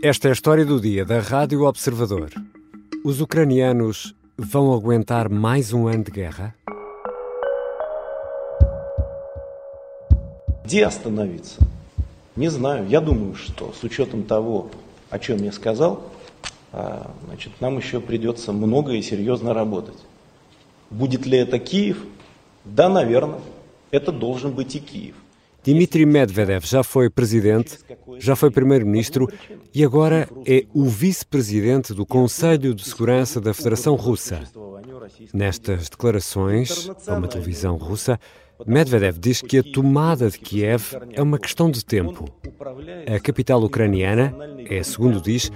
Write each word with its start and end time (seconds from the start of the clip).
Esta 0.00 0.28
é 0.28 0.30
a 0.30 0.32
história 0.32 0.64
do 0.64 0.80
dia 0.80 1.04
da 1.04 1.18
Rádio 1.18 1.64
Observador. 1.64 2.30
Os 3.04 3.20
ucranianos 3.20 4.14
vão 4.36 4.72
aguentar 4.72 5.28
mais 5.28 5.72
um 5.72 5.88
ano 5.88 6.04
de 6.04 6.12
guerra? 6.12 6.54
Где 10.64 10.84
остановиться? 10.84 11.58
Не 12.36 12.48
знаю. 12.48 12.86
Я 12.86 13.00
думаю, 13.00 13.34
что 13.34 13.72
с 13.72 13.82
учетом 13.82 14.22
того, 14.22 14.70
о 15.10 15.18
чем 15.18 15.38
я 15.38 15.50
сказал, 15.50 16.04
значит, 17.26 17.60
нам 17.60 17.76
еще 17.76 18.00
придется 18.00 18.52
много 18.52 18.92
и 18.92 19.02
серьезно 19.02 19.52
работать. 19.52 19.98
Будет 20.90 21.26
ли 21.26 21.38
это 21.38 21.58
Киев? 21.58 22.04
Да, 22.64 22.88
наверное. 22.88 23.40
Это 23.90 24.12
должен 24.12 24.52
быть 24.52 24.76
и 24.76 24.78
Киев. 24.78 25.16
Dmitry 25.68 26.06
Medvedev 26.06 26.64
já 26.64 26.82
foi 26.82 27.10
presidente, 27.10 27.76
já 28.18 28.34
foi 28.34 28.50
primeiro-ministro 28.50 29.28
e 29.74 29.84
agora 29.84 30.26
é 30.46 30.64
o 30.72 30.86
vice-presidente 30.86 31.92
do 31.92 32.06
Conselho 32.06 32.74
de 32.74 32.82
Segurança 32.88 33.38
da 33.38 33.52
Federação 33.52 33.94
Russa. 33.94 34.40
Nestas 35.34 35.90
declarações 35.90 36.90
a 37.06 37.14
uma 37.14 37.28
televisão 37.28 37.76
russa, 37.76 38.18
Medvedev 38.66 39.18
diz 39.18 39.42
que 39.42 39.58
a 39.58 39.62
tomada 39.62 40.30
de 40.30 40.38
Kiev 40.38 40.96
é 41.12 41.22
uma 41.22 41.38
questão 41.38 41.70
de 41.70 41.84
tempo. 41.84 42.24
A 43.14 43.20
capital 43.20 43.62
ucraniana 43.62 44.34
é, 44.70 44.82
segundo 44.82 45.20
diz, 45.20 45.52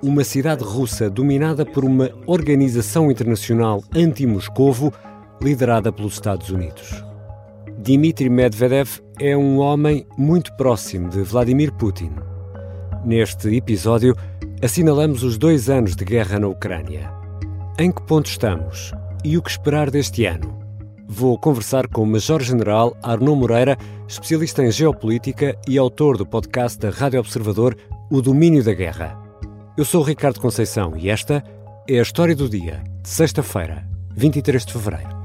uma 0.00 0.22
cidade 0.22 0.62
russa 0.62 1.10
dominada 1.10 1.66
por 1.66 1.84
uma 1.84 2.08
organização 2.24 3.10
internacional 3.10 3.82
anti-Moscovo 3.92 4.92
liderada 5.42 5.90
pelos 5.90 6.12
Estados 6.12 6.50
Unidos. 6.50 7.05
Dmitry 7.78 8.30
Medvedev 8.30 9.00
é 9.20 9.36
um 9.36 9.58
homem 9.58 10.06
muito 10.16 10.54
próximo 10.56 11.10
de 11.10 11.22
Vladimir 11.22 11.72
Putin. 11.74 12.10
Neste 13.04 13.54
episódio, 13.54 14.16
assinalamos 14.62 15.22
os 15.22 15.36
dois 15.36 15.68
anos 15.68 15.94
de 15.94 16.04
guerra 16.04 16.38
na 16.38 16.48
Ucrânia. 16.48 17.12
Em 17.78 17.92
que 17.92 18.02
ponto 18.02 18.26
estamos 18.26 18.92
e 19.22 19.36
o 19.36 19.42
que 19.42 19.50
esperar 19.50 19.90
deste 19.90 20.24
ano? 20.24 20.58
Vou 21.06 21.38
conversar 21.38 21.86
com 21.86 22.02
o 22.02 22.06
Major-General 22.06 22.96
Arnaud 23.02 23.38
Moreira, 23.38 23.76
especialista 24.08 24.64
em 24.64 24.70
geopolítica 24.70 25.54
e 25.68 25.76
autor 25.76 26.16
do 26.16 26.26
podcast 26.26 26.78
da 26.78 26.88
Rádio 26.88 27.20
Observador 27.20 27.76
O 28.10 28.22
Domínio 28.22 28.64
da 28.64 28.72
Guerra. 28.72 29.16
Eu 29.76 29.84
sou 29.84 30.00
o 30.00 30.04
Ricardo 30.04 30.40
Conceição 30.40 30.96
e 30.96 31.10
esta 31.10 31.44
é 31.86 31.98
a 31.98 32.02
história 32.02 32.34
do 32.34 32.48
dia, 32.48 32.82
de 33.02 33.08
sexta-feira, 33.08 33.86
23 34.16 34.64
de 34.64 34.72
fevereiro. 34.72 35.15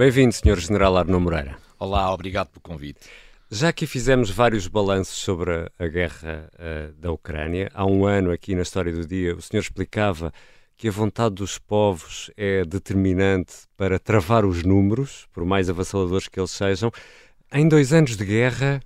Bem-vindo, 0.00 0.32
Sr. 0.34 0.58
General 0.58 0.96
Arnaud 0.96 1.22
Moreira. 1.22 1.58
Olá, 1.78 2.10
obrigado 2.10 2.48
pelo 2.48 2.62
convite. 2.62 3.00
Já 3.50 3.70
que 3.70 3.86
fizemos 3.86 4.30
vários 4.30 4.66
balanços 4.66 5.14
sobre 5.18 5.52
a, 5.52 5.70
a 5.78 5.86
guerra 5.88 6.50
uh, 6.54 6.92
da 6.94 7.12
Ucrânia, 7.12 7.70
há 7.74 7.84
um 7.84 8.06
ano 8.06 8.30
aqui 8.30 8.54
na 8.54 8.62
História 8.62 8.90
do 8.90 9.06
Dia, 9.06 9.36
o 9.36 9.42
senhor 9.42 9.60
explicava 9.60 10.32
que 10.74 10.88
a 10.88 10.90
vontade 10.90 11.34
dos 11.34 11.58
povos 11.58 12.30
é 12.34 12.64
determinante 12.64 13.52
para 13.76 13.98
travar 13.98 14.46
os 14.46 14.62
números, 14.62 15.28
por 15.34 15.44
mais 15.44 15.68
avassaladores 15.68 16.28
que 16.28 16.40
eles 16.40 16.50
sejam. 16.50 16.90
Em 17.52 17.68
dois 17.68 17.92
anos 17.92 18.16
de 18.16 18.24
guerra, 18.24 18.80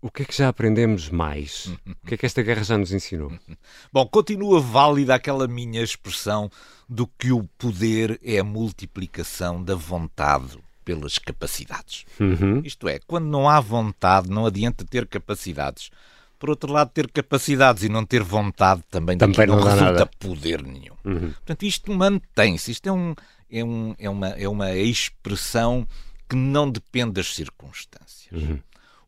o 0.00 0.10
que 0.10 0.22
é 0.22 0.24
que 0.24 0.36
já 0.36 0.48
aprendemos 0.48 1.08
mais? 1.08 1.66
O 1.86 2.06
que 2.06 2.14
é 2.14 2.16
que 2.16 2.26
esta 2.26 2.42
guerra 2.42 2.62
já 2.62 2.78
nos 2.78 2.92
ensinou? 2.92 3.32
Bom, 3.92 4.06
continua 4.06 4.60
válida 4.60 5.14
aquela 5.14 5.48
minha 5.48 5.82
expressão 5.82 6.50
do 6.88 7.06
que 7.06 7.32
o 7.32 7.44
poder 7.58 8.18
é 8.22 8.38
a 8.38 8.44
multiplicação 8.44 9.62
da 9.62 9.74
vontade 9.74 10.58
pelas 10.84 11.18
capacidades. 11.18 12.06
Uhum. 12.18 12.62
Isto 12.64 12.88
é, 12.88 12.98
quando 13.06 13.26
não 13.26 13.48
há 13.48 13.60
vontade, 13.60 14.30
não 14.30 14.46
adianta 14.46 14.84
ter 14.84 15.06
capacidades. 15.06 15.90
Por 16.38 16.48
outro 16.48 16.72
lado, 16.72 16.90
ter 16.90 17.10
capacidades 17.10 17.82
e 17.82 17.88
não 17.88 18.06
ter 18.06 18.22
vontade 18.22 18.82
também, 18.88 19.18
também 19.18 19.46
não, 19.46 19.56
não 19.56 19.64
resulta 19.64 19.92
nada. 19.92 20.10
poder 20.18 20.62
nenhum. 20.62 20.94
Uhum. 21.04 21.32
Portanto, 21.32 21.64
isto 21.64 21.92
mantém-se. 21.92 22.70
Isto 22.70 22.88
é, 22.88 22.92
um, 22.92 23.14
é, 23.50 23.64
um, 23.64 23.94
é, 23.98 24.08
uma, 24.08 24.28
é 24.28 24.48
uma 24.48 24.74
expressão 24.76 25.86
que 26.28 26.36
não 26.36 26.70
depende 26.70 27.12
das 27.12 27.34
circunstâncias. 27.34 28.30
Uhum. 28.32 28.60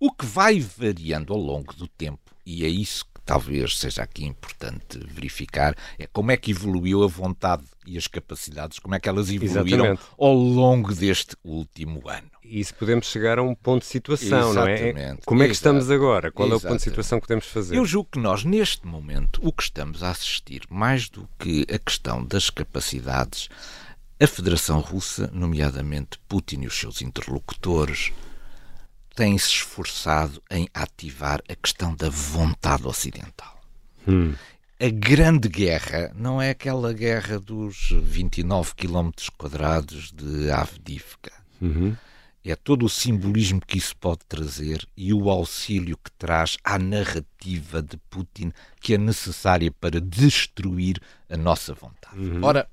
O 0.03 0.11
que 0.11 0.25
vai 0.25 0.59
variando 0.59 1.31
ao 1.31 1.39
longo 1.39 1.75
do 1.75 1.87
tempo, 1.87 2.35
e 2.47 2.65
é 2.65 2.69
isso 2.69 3.05
que 3.05 3.21
talvez 3.23 3.77
seja 3.77 4.03
aqui 4.03 4.25
importante 4.25 4.99
verificar, 5.07 5.77
é 5.99 6.07
como 6.07 6.31
é 6.31 6.39
que 6.39 6.53
evoluiu 6.53 7.05
a 7.05 7.07
vontade 7.07 7.65
e 7.87 7.99
as 7.99 8.07
capacidades, 8.07 8.79
como 8.79 8.95
é 8.95 8.99
que 8.99 9.11
elas 9.11 9.29
evoluíram 9.29 9.85
Exatamente. 9.85 10.03
ao 10.19 10.33
longo 10.33 10.95
deste 10.95 11.37
último 11.45 12.09
ano. 12.09 12.31
E 12.43 12.65
se 12.65 12.73
podemos 12.73 13.09
chegar 13.09 13.39
a 13.39 13.43
um 13.43 13.55
ponto 13.55 13.83
de 13.83 13.89
situação, 13.89 14.53
Exatamente. 14.53 14.95
não 14.95 15.01
é? 15.01 15.17
Como 15.27 15.43
é 15.43 15.47
que 15.47 15.53
estamos 15.53 15.91
agora? 15.91 16.33
Qual 16.33 16.51
é 16.51 16.55
o 16.55 16.61
ponto 16.61 16.77
de 16.77 16.83
situação 16.83 17.21
que 17.21 17.27
podemos 17.27 17.45
fazer? 17.45 17.77
Eu 17.77 17.85
julgo 17.85 18.09
que 18.11 18.19
nós, 18.19 18.43
neste 18.43 18.87
momento, 18.87 19.39
o 19.47 19.53
que 19.53 19.65
estamos 19.65 20.03
a 20.03 20.09
assistir, 20.09 20.63
mais 20.71 21.11
do 21.11 21.29
que 21.39 21.67
a 21.71 21.79
questão 21.79 22.25
das 22.25 22.49
capacidades, 22.49 23.51
a 24.19 24.27
Federação 24.27 24.81
Russa, 24.81 25.31
nomeadamente 25.31 26.19
Putin 26.27 26.63
e 26.63 26.67
os 26.67 26.79
seus 26.79 27.03
interlocutores, 27.03 28.13
tem 29.21 29.37
se 29.37 29.51
esforçado 29.51 30.43
em 30.51 30.67
ativar 30.73 31.43
a 31.47 31.55
questão 31.55 31.95
da 31.95 32.09
vontade 32.09 32.87
ocidental. 32.87 33.55
Hum. 34.09 34.33
A 34.81 34.89
grande 34.89 35.47
guerra 35.47 36.11
não 36.15 36.41
é 36.41 36.49
aquela 36.49 36.91
guerra 36.95 37.39
dos 37.39 37.91
29 38.03 38.75
quilómetros 38.75 39.29
quadrados 39.29 40.11
de 40.11 40.51
Avdivka. 40.51 41.31
Uhum. 41.61 41.95
É 42.43 42.57
todo 42.57 42.87
o 42.87 42.89
simbolismo 42.89 43.61
que 43.61 43.77
isso 43.77 43.95
pode 43.95 44.21
trazer 44.27 44.89
e 44.97 45.13
o 45.13 45.29
auxílio 45.29 45.99
que 46.03 46.11
traz 46.13 46.57
à 46.65 46.79
narrativa 46.79 47.83
de 47.83 47.99
Putin 48.09 48.51
que 48.81 48.95
é 48.95 48.99
necessária 48.99 49.71
para 49.71 50.01
destruir 50.01 50.99
a 51.29 51.37
nossa 51.37 51.75
vontade. 51.75 52.19
Uhum. 52.19 52.43
Ora, 52.43 52.67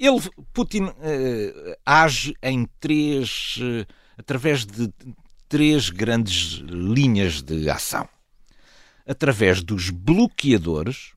ele, 0.00 0.18
Putin, 0.52 0.86
uh, 0.86 1.76
age 1.86 2.34
em 2.42 2.68
três, 2.80 3.56
uh, 3.58 3.86
através 4.18 4.66
de 4.66 4.92
três 5.56 5.88
grandes 5.88 6.62
linhas 6.68 7.40
de 7.40 7.70
ação. 7.70 8.06
Através 9.08 9.62
dos 9.62 9.88
bloqueadores, 9.88 11.14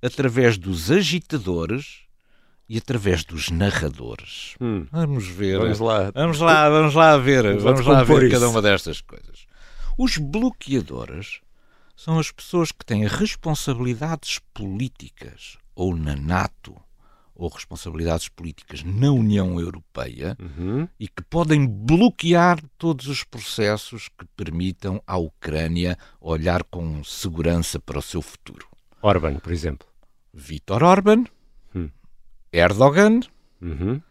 através 0.00 0.56
dos 0.56 0.92
agitadores 0.92 2.02
e 2.68 2.78
através 2.78 3.24
dos 3.24 3.50
narradores. 3.50 4.54
Hum. 4.60 4.86
Vamos 4.92 5.26
ver. 5.26 5.58
Vamos 5.58 5.80
lá. 5.80 6.12
Vamos 6.12 6.38
lá, 6.38 6.70
vamos 6.70 6.94
lá 6.94 7.16
ver. 7.16 7.58
Vamos 7.58 7.84
lá 7.84 8.04
ver 8.04 8.22
isso. 8.22 8.32
cada 8.34 8.48
uma 8.48 8.62
destas 8.62 9.00
coisas. 9.00 9.44
Os 9.98 10.18
bloqueadores 10.18 11.40
são 11.96 12.16
as 12.20 12.30
pessoas 12.30 12.70
que 12.70 12.84
têm 12.84 13.08
responsabilidades 13.08 14.38
políticas 14.54 15.58
ou 15.74 15.96
na 15.96 16.14
NATO 16.14 16.80
ou 17.38 17.48
responsabilidades 17.48 18.28
políticas 18.28 18.82
na 18.82 19.12
União 19.12 19.60
Europeia 19.60 20.36
uhum. 20.40 20.88
e 20.98 21.06
que 21.06 21.22
podem 21.22 21.64
bloquear 21.64 22.60
todos 22.76 23.06
os 23.06 23.22
processos 23.22 24.08
que 24.08 24.26
permitam 24.36 25.00
à 25.06 25.16
Ucrânia 25.16 25.96
olhar 26.20 26.64
com 26.64 27.02
segurança 27.04 27.78
para 27.78 28.00
o 28.00 28.02
seu 28.02 28.20
futuro. 28.20 28.66
Orban, 29.00 29.36
por 29.36 29.52
exemplo. 29.52 29.86
Viktor 30.34 30.82
Orban, 30.82 31.24
hum. 31.74 31.88
Erdogan, 32.52 33.20
uhum. 33.62 34.02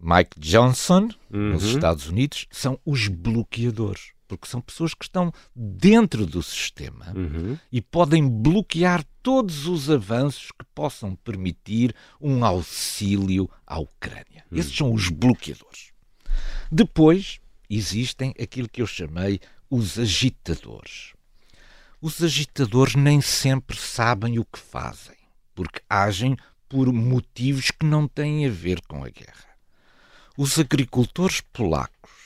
Mike 0.00 0.40
Johnson, 0.40 1.08
uhum. 1.30 1.52
nos 1.52 1.64
Estados 1.64 2.08
Unidos, 2.08 2.46
são 2.50 2.80
os 2.84 3.08
bloqueadores 3.08 4.12
porque 4.28 4.46
são 4.46 4.60
pessoas 4.60 4.92
que 4.92 5.04
estão 5.04 5.32
dentro 5.56 6.26
do 6.26 6.42
sistema 6.42 7.12
uhum. 7.16 7.58
e 7.72 7.80
podem 7.80 8.28
bloquear 8.28 9.02
todos 9.22 9.66
os 9.66 9.90
avanços 9.90 10.52
que 10.52 10.64
possam 10.74 11.16
permitir 11.16 11.94
um 12.20 12.44
auxílio 12.44 13.50
à 13.66 13.78
Ucrânia. 13.78 14.44
Uhum. 14.50 14.58
Esses 14.58 14.76
são 14.76 14.92
os 14.92 15.08
bloqueadores. 15.08 15.90
Depois 16.70 17.40
existem 17.68 18.34
aquilo 18.40 18.68
que 18.68 18.82
eu 18.82 18.86
chamei 18.86 19.40
os 19.70 19.98
agitadores. 19.98 21.14
Os 22.00 22.22
agitadores 22.22 22.94
nem 22.94 23.20
sempre 23.20 23.76
sabem 23.76 24.38
o 24.38 24.44
que 24.44 24.58
fazem, 24.58 25.16
porque 25.54 25.80
agem 25.88 26.36
por 26.68 26.92
motivos 26.92 27.70
que 27.70 27.84
não 27.84 28.06
têm 28.06 28.46
a 28.46 28.50
ver 28.50 28.80
com 28.82 29.02
a 29.02 29.08
guerra. 29.08 29.48
Os 30.36 30.58
agricultores 30.58 31.40
polacos 31.40 32.17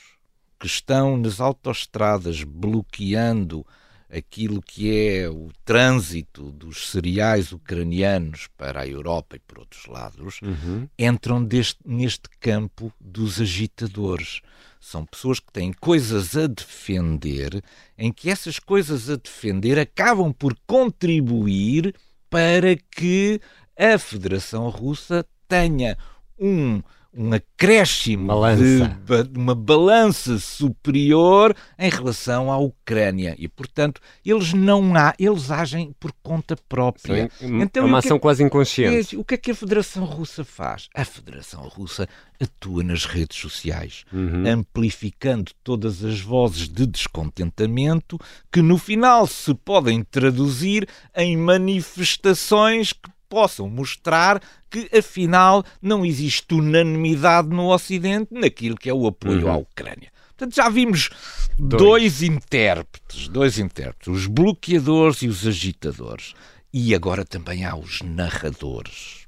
que 0.63 0.67
estão 0.67 1.17
nas 1.17 1.41
autoestradas 1.41 2.41
bloqueando 2.45 3.67
aquilo 4.09 4.61
que 4.61 4.97
é 4.97 5.27
o 5.27 5.49
trânsito 5.65 6.53
dos 6.53 6.89
cereais 6.89 7.51
ucranianos 7.51 8.47
para 8.55 8.79
a 8.79 8.87
Europa 8.87 9.35
e 9.35 9.39
por 9.39 9.59
outros 9.59 9.85
lados, 9.87 10.39
uhum. 10.41 10.87
entram 10.97 11.43
deste, 11.43 11.81
neste 11.85 12.29
campo 12.39 12.93
dos 12.97 13.41
agitadores. 13.41 14.39
São 14.79 15.05
pessoas 15.05 15.41
que 15.41 15.51
têm 15.51 15.73
coisas 15.73 16.37
a 16.37 16.47
defender, 16.47 17.61
em 17.97 18.09
que 18.09 18.29
essas 18.29 18.57
coisas 18.57 19.09
a 19.09 19.17
defender 19.17 19.77
acabam 19.77 20.31
por 20.31 20.55
contribuir 20.65 21.93
para 22.29 22.73
que 22.89 23.41
a 23.77 23.97
Federação 23.97 24.69
Russa 24.69 25.25
tenha 25.45 25.97
um 26.39 26.81
um 27.15 27.31
acréscimo 27.33 28.27
balança. 28.27 28.97
de 29.23 29.37
uma 29.37 29.53
balança 29.53 30.39
superior 30.39 31.55
em 31.77 31.89
relação 31.89 32.51
à 32.51 32.57
Ucrânia. 32.57 33.35
E 33.37 33.47
portanto 33.47 34.01
eles 34.25 34.53
não 34.53 34.95
há 34.95 35.13
eles 35.19 35.51
agem 35.51 35.95
por 35.99 36.11
conta 36.23 36.55
própria. 36.67 37.29
Sim, 37.37 37.61
então, 37.61 37.83
é 37.83 37.85
uma 37.85 37.99
ação 37.99 38.17
é, 38.17 38.19
quase 38.19 38.43
inconsciente. 38.43 39.15
é, 39.15 39.19
o 39.19 39.23
que 39.23 39.35
é 39.35 39.37
que 39.37 39.51
a 39.51 39.55
Federação 39.55 40.05
Russa 40.05 40.43
faz? 40.43 40.89
A 40.95 41.05
Federação 41.05 41.61
Russa 41.67 42.07
atua 42.41 42.83
nas 42.83 43.05
redes 43.05 43.37
sociais 43.37 44.03
uhum. 44.11 44.45
amplificando 44.47 45.51
todas 45.63 46.03
as 46.03 46.19
vozes 46.19 46.67
de 46.67 46.85
descontentamento 46.85 48.19
que 48.51 48.61
no 48.61 48.77
final 48.77 49.27
se 49.27 49.53
podem 49.53 50.03
traduzir 50.03 50.87
em 51.15 51.37
manifestações 51.37 52.91
que 52.91 53.12
possam 53.33 53.67
mostrar 53.67 54.39
que, 54.69 54.87
afinal, 54.95 55.65
não 55.81 56.05
existe 56.05 56.53
unanimidade 56.53 57.49
no 57.49 57.73
Ocidente 57.73 58.27
naquilo 58.31 58.77
que 58.77 58.87
é 58.87 58.93
o 58.93 59.07
apoio 59.07 59.47
uhum. 59.47 59.51
à 59.51 59.57
Ucrânia. 59.57 60.11
Portanto, 60.37 60.55
já 60.55 60.69
vimos 60.69 61.09
dois. 61.57 61.81
dois 61.81 62.21
intérpretes, 62.21 63.27
dois 63.27 63.57
intérpretes, 63.57 64.07
os 64.07 64.27
bloqueadores 64.27 65.23
e 65.23 65.27
os 65.27 65.47
agitadores. 65.47 66.35
E 66.71 66.93
agora 66.93 67.25
também 67.25 67.65
há 67.65 67.75
os 67.75 68.03
narradores. 68.03 69.27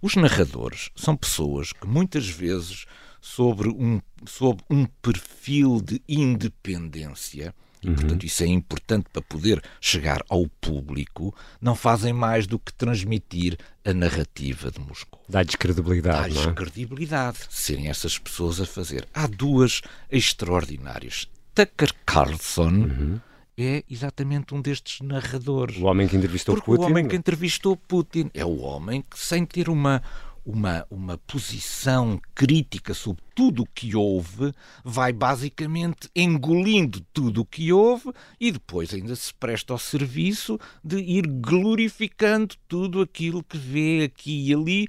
Os 0.00 0.16
narradores 0.16 0.88
são 0.96 1.14
pessoas 1.14 1.74
que 1.74 1.86
muitas 1.86 2.26
vezes, 2.26 2.86
sobre 3.20 3.68
um, 3.68 4.00
sobre 4.26 4.64
um 4.70 4.86
perfil 5.02 5.78
de 5.82 6.00
independência, 6.08 7.54
e, 7.82 7.88
uhum. 7.88 7.94
portanto, 7.94 8.24
isso 8.24 8.42
é 8.42 8.46
importante 8.46 9.06
para 9.12 9.22
poder 9.22 9.62
chegar 9.80 10.22
ao 10.28 10.46
público, 10.60 11.34
não 11.60 11.74
fazem 11.74 12.12
mais 12.12 12.46
do 12.46 12.58
que 12.58 12.72
transmitir 12.72 13.56
a 13.84 13.94
narrativa 13.94 14.70
de 14.70 14.80
Moscou. 14.80 15.20
Dá-lhes 15.28 15.54
credibilidade. 15.56 16.34
Dá-lhes 16.34 16.46
é? 16.46 16.52
credibilidade 16.52 17.38
serem 17.48 17.88
essas 17.88 18.18
pessoas 18.18 18.60
a 18.60 18.66
fazer. 18.66 19.06
Há 19.14 19.26
duas 19.26 19.80
extraordinárias. 20.10 21.28
Tucker 21.54 21.92
Carlson. 22.04 22.68
Uhum. 22.68 23.20
É 23.58 23.84
exatamente 23.90 24.54
um 24.54 24.62
destes 24.62 25.06
narradores. 25.06 25.76
O 25.76 25.84
homem 25.84 26.08
que 26.08 26.16
entrevistou 26.16 26.54
Porque 26.54 26.70
Putin. 26.70 26.82
O 26.82 26.86
homem 26.86 27.06
que 27.06 27.14
entrevistou 27.14 27.76
Putin 27.76 28.30
é 28.32 28.42
o 28.42 28.58
homem 28.60 29.02
que, 29.02 29.18
sem 29.18 29.44
ter 29.44 29.68
uma, 29.68 30.02
uma, 30.50 30.86
uma 30.90 31.16
posição 31.18 32.20
crítica 32.34 32.92
sobre 32.92 33.22
tudo 33.34 33.62
o 33.62 33.66
que 33.66 33.94
houve, 33.94 34.52
vai 34.84 35.12
basicamente 35.12 36.10
engolindo 36.14 37.00
tudo 37.12 37.42
o 37.42 37.46
que 37.46 37.72
houve 37.72 38.12
e 38.38 38.50
depois 38.50 38.92
ainda 38.92 39.14
se 39.14 39.32
presta 39.32 39.72
ao 39.72 39.78
serviço 39.78 40.58
de 40.84 40.98
ir 40.98 41.26
glorificando 41.26 42.54
tudo 42.66 43.00
aquilo 43.00 43.42
que 43.42 43.56
vê 43.56 44.04
aqui 44.04 44.48
e 44.48 44.54
ali, 44.54 44.88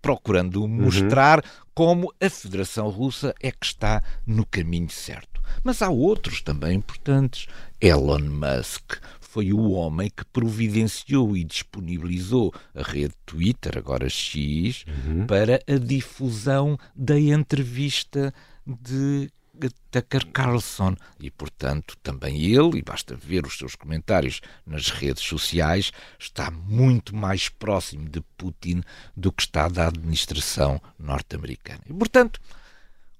procurando 0.00 0.62
uhum. 0.62 0.68
mostrar 0.68 1.38
uhum. 1.38 1.50
como 1.74 2.14
a 2.20 2.30
Federação 2.30 2.88
Russa 2.88 3.34
é 3.40 3.50
que 3.50 3.66
está 3.66 4.02
no 4.26 4.44
caminho 4.46 4.90
certo. 4.90 5.40
Mas 5.64 5.82
há 5.82 5.88
outros 5.88 6.40
também 6.42 6.76
importantes. 6.76 7.46
Elon 7.80 8.20
Musk 8.20 8.96
foi 9.30 9.52
o 9.52 9.70
homem 9.70 10.10
que 10.10 10.24
providenciou 10.24 11.36
e 11.36 11.44
disponibilizou 11.44 12.52
a 12.74 12.82
rede 12.82 13.14
Twitter, 13.24 13.78
agora 13.78 14.08
X, 14.08 14.84
uhum. 14.88 15.24
para 15.24 15.60
a 15.68 15.78
difusão 15.78 16.76
da 16.96 17.16
entrevista 17.16 18.34
de 18.66 19.30
Tucker 19.88 20.26
Carlson 20.32 20.96
e, 21.20 21.30
portanto, 21.30 21.96
também 22.02 22.42
ele, 22.42 22.78
e 22.78 22.82
basta 22.82 23.14
ver 23.14 23.46
os 23.46 23.56
seus 23.56 23.76
comentários 23.76 24.40
nas 24.66 24.90
redes 24.90 25.22
sociais, 25.22 25.92
está 26.18 26.50
muito 26.50 27.14
mais 27.14 27.48
próximo 27.48 28.08
de 28.08 28.20
Putin 28.36 28.82
do 29.16 29.30
que 29.30 29.42
está 29.42 29.68
da 29.68 29.86
administração 29.86 30.82
norte-americana. 30.98 31.82
E, 31.88 31.94
portanto, 31.94 32.40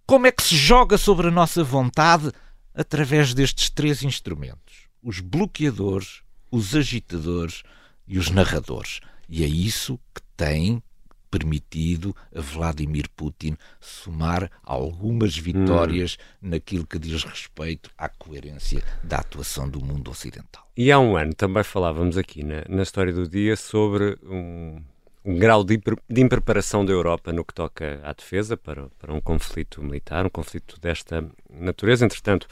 como 0.04 0.26
é 0.26 0.32
que 0.32 0.42
se 0.42 0.56
joga 0.56 0.98
sobre 0.98 1.28
a 1.28 1.30
nossa 1.30 1.62
vontade 1.62 2.32
através 2.74 3.32
destes 3.32 3.70
três 3.70 4.02
instrumentos? 4.02 4.89
Os 5.02 5.20
bloqueadores, 5.20 6.22
os 6.50 6.74
agitadores 6.74 7.62
e 8.06 8.18
os 8.18 8.30
narradores. 8.30 9.00
E 9.28 9.44
é 9.44 9.46
isso 9.46 9.98
que 10.14 10.22
tem 10.36 10.82
permitido 11.30 12.14
a 12.34 12.40
Vladimir 12.40 13.08
Putin 13.16 13.56
somar 13.80 14.50
algumas 14.64 15.36
vitórias 15.36 16.18
hum. 16.42 16.50
naquilo 16.50 16.86
que 16.86 16.98
diz 16.98 17.22
respeito 17.22 17.90
à 17.96 18.08
coerência 18.08 18.82
da 19.04 19.18
atuação 19.18 19.68
do 19.68 19.80
mundo 19.80 20.10
ocidental. 20.10 20.66
E 20.76 20.90
há 20.90 20.98
um 20.98 21.16
ano 21.16 21.32
também 21.34 21.62
falávamos 21.62 22.18
aqui 22.18 22.42
na, 22.42 22.64
na 22.68 22.82
história 22.82 23.12
do 23.12 23.28
dia 23.28 23.56
sobre 23.56 24.18
um, 24.24 24.82
um 25.24 25.36
grau 25.36 25.62
de, 25.62 25.80
de 26.08 26.20
impreparação 26.20 26.84
da 26.84 26.92
Europa 26.92 27.32
no 27.32 27.44
que 27.44 27.54
toca 27.54 28.00
à 28.02 28.12
defesa 28.12 28.56
para, 28.56 28.88
para 28.98 29.12
um 29.12 29.20
conflito 29.20 29.82
militar, 29.82 30.26
um 30.26 30.30
conflito 30.30 30.80
desta 30.80 31.24
natureza. 31.48 32.04
Entretanto, 32.04 32.48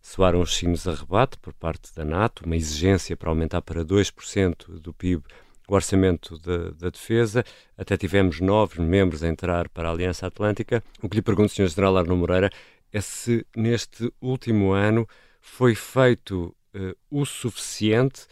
soaram 0.00 0.40
os 0.40 0.56
sinos 0.56 0.86
a 0.86 0.94
rebate 0.94 1.38
por 1.38 1.52
parte 1.52 1.94
da 1.94 2.04
NATO, 2.04 2.44
uma 2.44 2.56
exigência 2.56 3.16
para 3.16 3.28
aumentar 3.28 3.62
para 3.62 3.84
2% 3.84 4.80
do 4.80 4.92
PIB 4.92 5.22
o 5.68 5.74
orçamento 5.74 6.38
de, 6.38 6.72
da 6.72 6.88
defesa. 6.88 7.44
Até 7.76 7.96
tivemos 7.96 8.40
novos 8.40 8.78
membros 8.78 9.22
a 9.22 9.28
entrar 9.28 9.68
para 9.68 9.88
a 9.88 9.92
Aliança 9.92 10.26
Atlântica. 10.26 10.82
O 11.02 11.08
que 11.08 11.16
lhe 11.16 11.22
pergunto, 11.22 11.52
Sr. 11.52 11.68
General 11.68 11.98
Arno 11.98 12.16
Moreira, 12.16 12.50
é 12.92 13.00
se 13.00 13.46
neste 13.54 14.10
último 14.20 14.72
ano 14.72 15.06
foi 15.40 15.74
feito 15.74 16.54
uh, 16.74 16.96
o 17.10 17.26
suficiente 17.26 18.26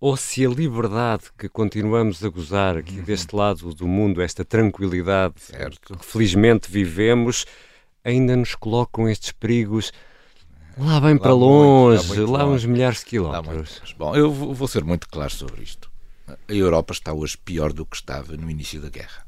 ou 0.00 0.16
se 0.16 0.44
a 0.44 0.48
liberdade 0.48 1.24
que 1.38 1.48
continuamos 1.48 2.24
a 2.24 2.28
gozar 2.28 2.76
aqui 2.78 2.98
uhum. 2.98 3.04
deste 3.04 3.36
lado 3.36 3.72
do 3.74 3.86
mundo, 3.86 4.22
esta 4.22 4.44
tranquilidade 4.44 5.40
certo. 5.40 5.96
que 5.96 6.04
felizmente 6.04 6.70
vivemos, 6.70 7.44
ainda 8.02 8.34
nos 8.34 8.54
colocam 8.54 9.08
estes 9.08 9.30
perigos 9.30 9.92
Lá 10.80 10.98
bem 10.98 11.18
para 11.18 11.34
longe, 11.34 12.06
muito, 12.06 12.30
lá, 12.30 12.44
lá 12.44 12.50
uns 12.50 12.64
milhares 12.64 13.00
de 13.00 13.04
quilómetros. 13.04 13.94
Bom, 13.98 14.16
eu 14.16 14.32
vou 14.32 14.66
ser 14.66 14.82
muito 14.82 15.06
claro 15.08 15.30
sobre 15.30 15.62
isto. 15.62 15.90
A 16.26 16.52
Europa 16.52 16.94
está 16.94 17.12
hoje 17.12 17.36
pior 17.36 17.72
do 17.72 17.84
que 17.84 17.96
estava 17.96 18.34
no 18.34 18.50
início 18.50 18.80
da 18.80 18.88
guerra. 18.88 19.26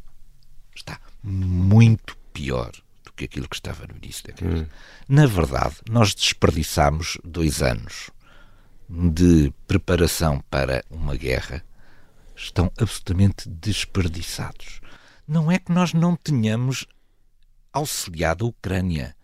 Está 0.74 0.98
muito 1.22 2.16
pior 2.32 2.72
do 3.04 3.12
que 3.12 3.24
aquilo 3.24 3.48
que 3.48 3.56
estava 3.56 3.86
no 3.86 3.96
início 4.02 4.26
da 4.28 4.32
guerra. 4.32 4.62
Hum. 4.62 4.66
Na 5.06 5.26
verdade, 5.26 5.76
nós 5.90 6.14
desperdiçamos 6.14 7.18
dois 7.22 7.60
anos 7.60 8.10
de 8.88 9.52
preparação 9.66 10.42
para 10.48 10.82
uma 10.90 11.16
guerra. 11.16 11.62
Estão 12.34 12.72
absolutamente 12.78 13.46
desperdiçados. 13.46 14.80
Não 15.28 15.52
é 15.52 15.58
que 15.58 15.70
nós 15.70 15.92
não 15.92 16.16
tenhamos 16.16 16.86
auxiliado 17.72 18.46
a 18.46 18.48
Ucrânia 18.48 19.14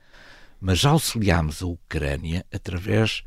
mas 0.61 0.85
auxiliámos 0.85 1.63
a 1.63 1.67
Ucrânia 1.67 2.45
através 2.53 3.23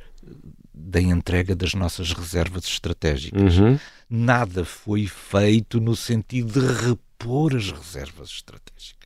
da 0.74 1.02
entrega 1.02 1.56
das 1.56 1.74
nossas 1.74 2.12
reservas 2.14 2.66
estratégicas. 2.66 3.58
Uhum. 3.58 3.80
Nada 4.10 4.66
foi 4.66 5.08
feito 5.08 5.80
no 5.80 5.96
sentido 5.96 6.60
de 6.60 6.88
repor 6.88 7.56
as 7.56 7.72
reservas 7.72 8.30
estratégicas. 8.30 9.02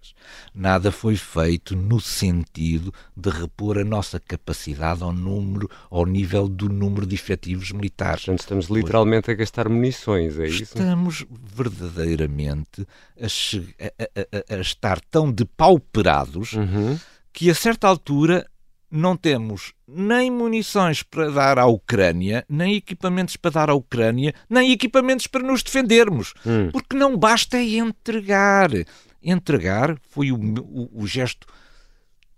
Nada 0.54 0.92
foi 0.92 1.16
feito 1.16 1.76
no 1.76 2.00
sentido 2.00 2.94
de 3.16 3.30
repor 3.30 3.78
a 3.78 3.84
nossa 3.84 4.20
capacidade 4.20 5.04
ao 5.04 5.12
número, 5.12 5.70
ao 5.90 6.06
nível 6.06 6.48
do 6.48 6.70
número 6.70 7.06
de 7.06 7.14
efetivos 7.14 7.72
militares. 7.72 8.26
Portanto, 8.26 8.40
estamos 8.40 8.66
literalmente 8.68 9.30
a 9.30 9.34
gastar 9.34 9.70
munições, 9.70 10.40
é 10.40 10.48
isso? 10.48 10.64
Estamos 10.64 11.26
verdadeiramente 11.44 12.88
a, 13.20 13.26
a, 13.26 14.54
a, 14.54 14.56
a 14.56 14.62
estar 14.62 15.00
tão 15.02 15.32
depauperados 15.32 16.54
uhum 16.54 16.98
que 17.36 17.50
a 17.50 17.54
certa 17.54 17.86
altura 17.86 18.50
não 18.90 19.18
temos 19.18 19.74
nem 19.86 20.32
munições 20.32 21.04
para 21.04 21.30
dar 21.30 21.60
à 21.60 21.66
Ucrânia, 21.66 22.46
nem 22.48 22.76
equipamentos 22.76 23.36
para 23.36 23.52
dar 23.52 23.70
à 23.70 23.74
Ucrânia, 23.74 24.34
nem 24.50 24.72
equipamentos 24.72 25.28
para 25.28 25.44
nos 25.44 25.62
defendermos. 25.62 26.34
Hum. 26.46 26.72
Porque 26.72 26.96
não 26.96 27.18
basta 27.18 27.62
entregar. 27.62 28.70
Entregar 29.22 29.98
foi 30.10 30.32
o, 30.32 30.38
o, 30.38 31.02
o 31.02 31.06
gesto 31.06 31.46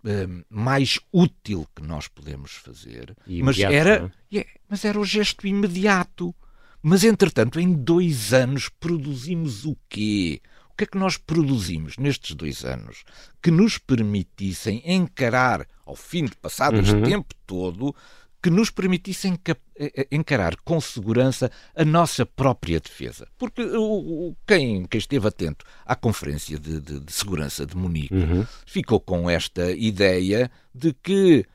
uh, 0.03 0.45
mais 0.49 0.99
útil 1.13 1.67
que 1.75 1.83
nós 1.83 2.07
podemos 2.07 2.53
fazer. 2.53 3.15
mas, 3.27 3.59
era, 3.59 4.11
é? 4.31 4.35
yeah, 4.35 4.49
mas 4.67 4.83
era 4.83 4.99
o 4.99 5.05
gesto 5.05 5.45
imediato. 5.45 6.33
Mas, 6.81 7.03
entretanto, 7.03 7.59
em 7.59 7.71
dois 7.71 8.33
anos 8.33 8.67
produzimos 8.67 9.63
o 9.63 9.77
quê? 9.87 10.41
Que 10.77 10.83
é 10.83 10.87
que 10.87 10.97
nós 10.97 11.17
produzimos 11.17 11.97
nestes 11.97 12.35
dois 12.35 12.63
anos 12.63 13.03
que 13.41 13.49
nos 13.49 13.77
permitissem 13.77 14.81
encarar, 14.85 15.67
ao 15.85 15.95
fim 15.95 16.25
de 16.25 16.35
passado 16.35 16.75
uhum. 16.75 16.81
este 16.81 17.01
tempo 17.01 17.33
todo, 17.45 17.95
que 18.41 18.51
nos 18.51 18.69
permitissem 18.69 19.37
eh, 19.45 19.55
eh, 19.79 20.07
encarar 20.11 20.55
com 20.57 20.79
segurança 20.79 21.51
a 21.75 21.83
nossa 21.83 22.25
própria 22.25 22.79
defesa. 22.79 23.27
Porque 23.37 23.63
o, 23.63 24.35
quem, 24.45 24.85
quem 24.85 24.99
esteve 24.99 25.27
atento 25.27 25.65
à 25.85 25.95
Conferência 25.95 26.59
de, 26.59 26.79
de, 26.79 26.99
de 26.99 27.11
Segurança 27.11 27.65
de 27.65 27.75
Munique 27.75 28.13
uhum. 28.13 28.45
ficou 28.65 28.99
com 28.99 29.29
esta 29.29 29.71
ideia 29.71 30.51
de 30.73 30.93
que 30.93 31.45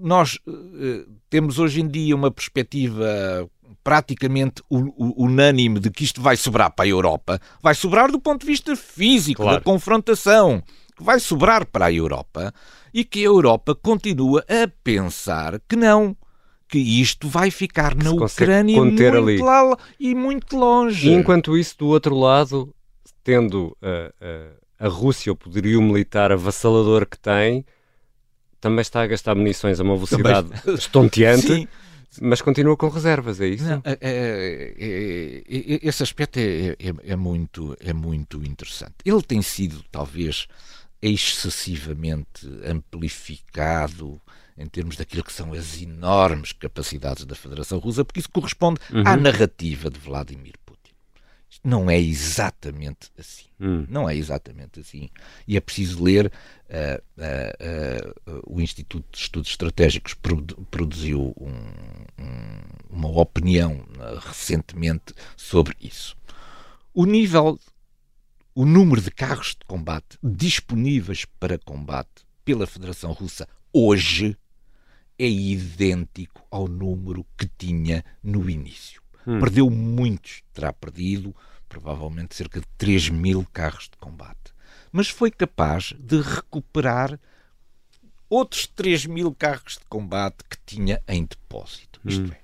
nós 0.00 0.38
uh, 0.46 1.06
temos 1.30 1.58
hoje 1.58 1.80
em 1.80 1.88
dia 1.88 2.16
uma 2.16 2.30
perspectiva 2.30 3.48
praticamente 3.84 4.62
unânime 4.70 5.78
de 5.78 5.90
que 5.90 6.04
isto 6.04 6.22
vai 6.22 6.36
sobrar 6.36 6.70
para 6.72 6.86
a 6.86 6.88
Europa, 6.88 7.38
vai 7.62 7.74
sobrar 7.74 8.10
do 8.10 8.18
ponto 8.18 8.40
de 8.40 8.46
vista 8.46 8.74
físico, 8.74 9.42
claro. 9.42 9.58
da 9.58 9.62
confrontação, 9.62 10.62
que 10.96 11.04
vai 11.04 11.20
sobrar 11.20 11.66
para 11.66 11.86
a 11.86 11.92
Europa 11.92 12.52
e 12.92 13.04
que 13.04 13.20
a 13.20 13.26
Europa 13.26 13.74
continua 13.74 14.42
a 14.48 14.66
pensar 14.82 15.60
que 15.68 15.76
não, 15.76 16.16
que 16.66 16.78
isto 16.78 17.28
vai 17.28 17.50
ficar 17.50 17.94
na 17.94 18.10
Ucrânia 18.10 18.82
muito 18.82 19.02
ali. 19.02 19.38
lá 19.38 19.76
e 20.00 20.14
muito 20.14 20.56
longe. 20.56 21.10
E 21.10 21.12
enquanto 21.12 21.56
isso, 21.56 21.76
do 21.78 21.88
outro 21.88 22.16
lado, 22.16 22.74
tendo 23.22 23.76
a, 23.82 24.82
a, 24.82 24.86
a 24.86 24.88
Rússia 24.88 25.30
o 25.30 25.36
poderio 25.36 25.82
militar 25.82 26.32
avassalador 26.32 27.06
que 27.06 27.18
tem, 27.18 27.66
também 28.60 28.80
está 28.80 29.02
a 29.02 29.06
gastar 29.06 29.34
munições 29.34 29.78
a 29.78 29.82
uma 29.82 29.94
velocidade 29.94 30.48
também... 30.48 30.74
estonteante. 30.74 31.46
Sim 31.52 31.68
mas 32.20 32.42
continua 32.42 32.76
com 32.76 32.88
reservas, 32.88 33.40
é 33.40 33.46
isso? 33.46 33.64
Não, 33.64 33.82
é, 33.84 33.98
é, 34.00 34.74
é, 34.78 35.80
esse 35.82 36.02
aspecto 36.02 36.38
é, 36.38 37.16
muito, 37.16 37.76
é 37.80 37.92
muito 37.92 38.44
interessante. 38.44 38.94
Ele 39.04 39.22
tem 39.22 39.42
sido, 39.42 39.84
talvez, 39.90 40.46
excessivamente 41.00 42.48
amplificado 42.64 44.20
em 44.56 44.66
termos 44.66 44.96
daquilo 44.96 45.24
que 45.24 45.32
são 45.32 45.52
as 45.52 45.80
enormes 45.82 46.52
capacidades 46.52 47.24
da 47.24 47.34
Federação 47.34 47.78
Russa, 47.78 48.04
porque 48.04 48.20
isso 48.20 48.30
corresponde 48.30 48.80
uhum. 48.92 49.02
à 49.04 49.16
narrativa 49.16 49.90
de 49.90 49.98
Vladimir 49.98 50.54
Putin. 50.64 50.92
Isto 51.50 51.68
não 51.68 51.90
é 51.90 51.98
exatamente 52.00 53.10
assim. 53.18 53.46
Uhum. 53.60 53.86
Não 53.88 54.08
é 54.08 54.16
exatamente 54.16 54.80
assim. 54.80 55.08
E 55.46 55.56
é 55.56 55.60
preciso 55.60 56.02
ler. 56.02 56.32
Uh, 56.68 57.02
uh, 57.18 58.32
uh, 58.32 58.42
o 58.46 58.60
Instituto 58.60 59.06
de 59.12 59.18
Estudos 59.18 59.50
Estratégicos 59.50 60.14
produziu 60.70 61.34
um, 61.38 61.50
um, 61.50 61.93
uma 62.94 63.08
opinião 63.08 63.84
recentemente 64.20 65.12
sobre 65.36 65.76
isso. 65.80 66.16
O 66.92 67.04
nível, 67.04 67.58
o 68.54 68.64
número 68.64 69.00
de 69.00 69.10
carros 69.10 69.48
de 69.48 69.64
combate 69.66 70.18
disponíveis 70.22 71.24
para 71.24 71.58
combate 71.58 72.24
pela 72.44 72.66
Federação 72.66 73.12
Russa 73.12 73.48
hoje 73.72 74.36
é 75.18 75.28
idêntico 75.28 76.46
ao 76.50 76.68
número 76.68 77.26
que 77.36 77.48
tinha 77.58 78.04
no 78.22 78.48
início. 78.48 79.02
Hum. 79.26 79.40
Perdeu 79.40 79.70
muitos, 79.70 80.42
terá 80.52 80.72
perdido 80.72 81.34
provavelmente 81.68 82.36
cerca 82.36 82.60
de 82.60 82.66
3 82.78 83.08
mil 83.08 83.44
carros 83.52 83.84
de 83.84 83.96
combate. 83.98 84.54
Mas 84.92 85.08
foi 85.08 85.30
capaz 85.30 85.92
de 85.98 86.20
recuperar 86.20 87.18
outros 88.28 88.66
3 88.66 89.06
mil 89.06 89.34
carros 89.34 89.78
de 89.78 89.84
combate 89.88 90.44
que 90.48 90.56
tinha 90.64 91.02
em 91.08 91.24
depósito. 91.24 92.00
Hum. 92.04 92.08
Isto 92.08 92.32
é, 92.32 92.40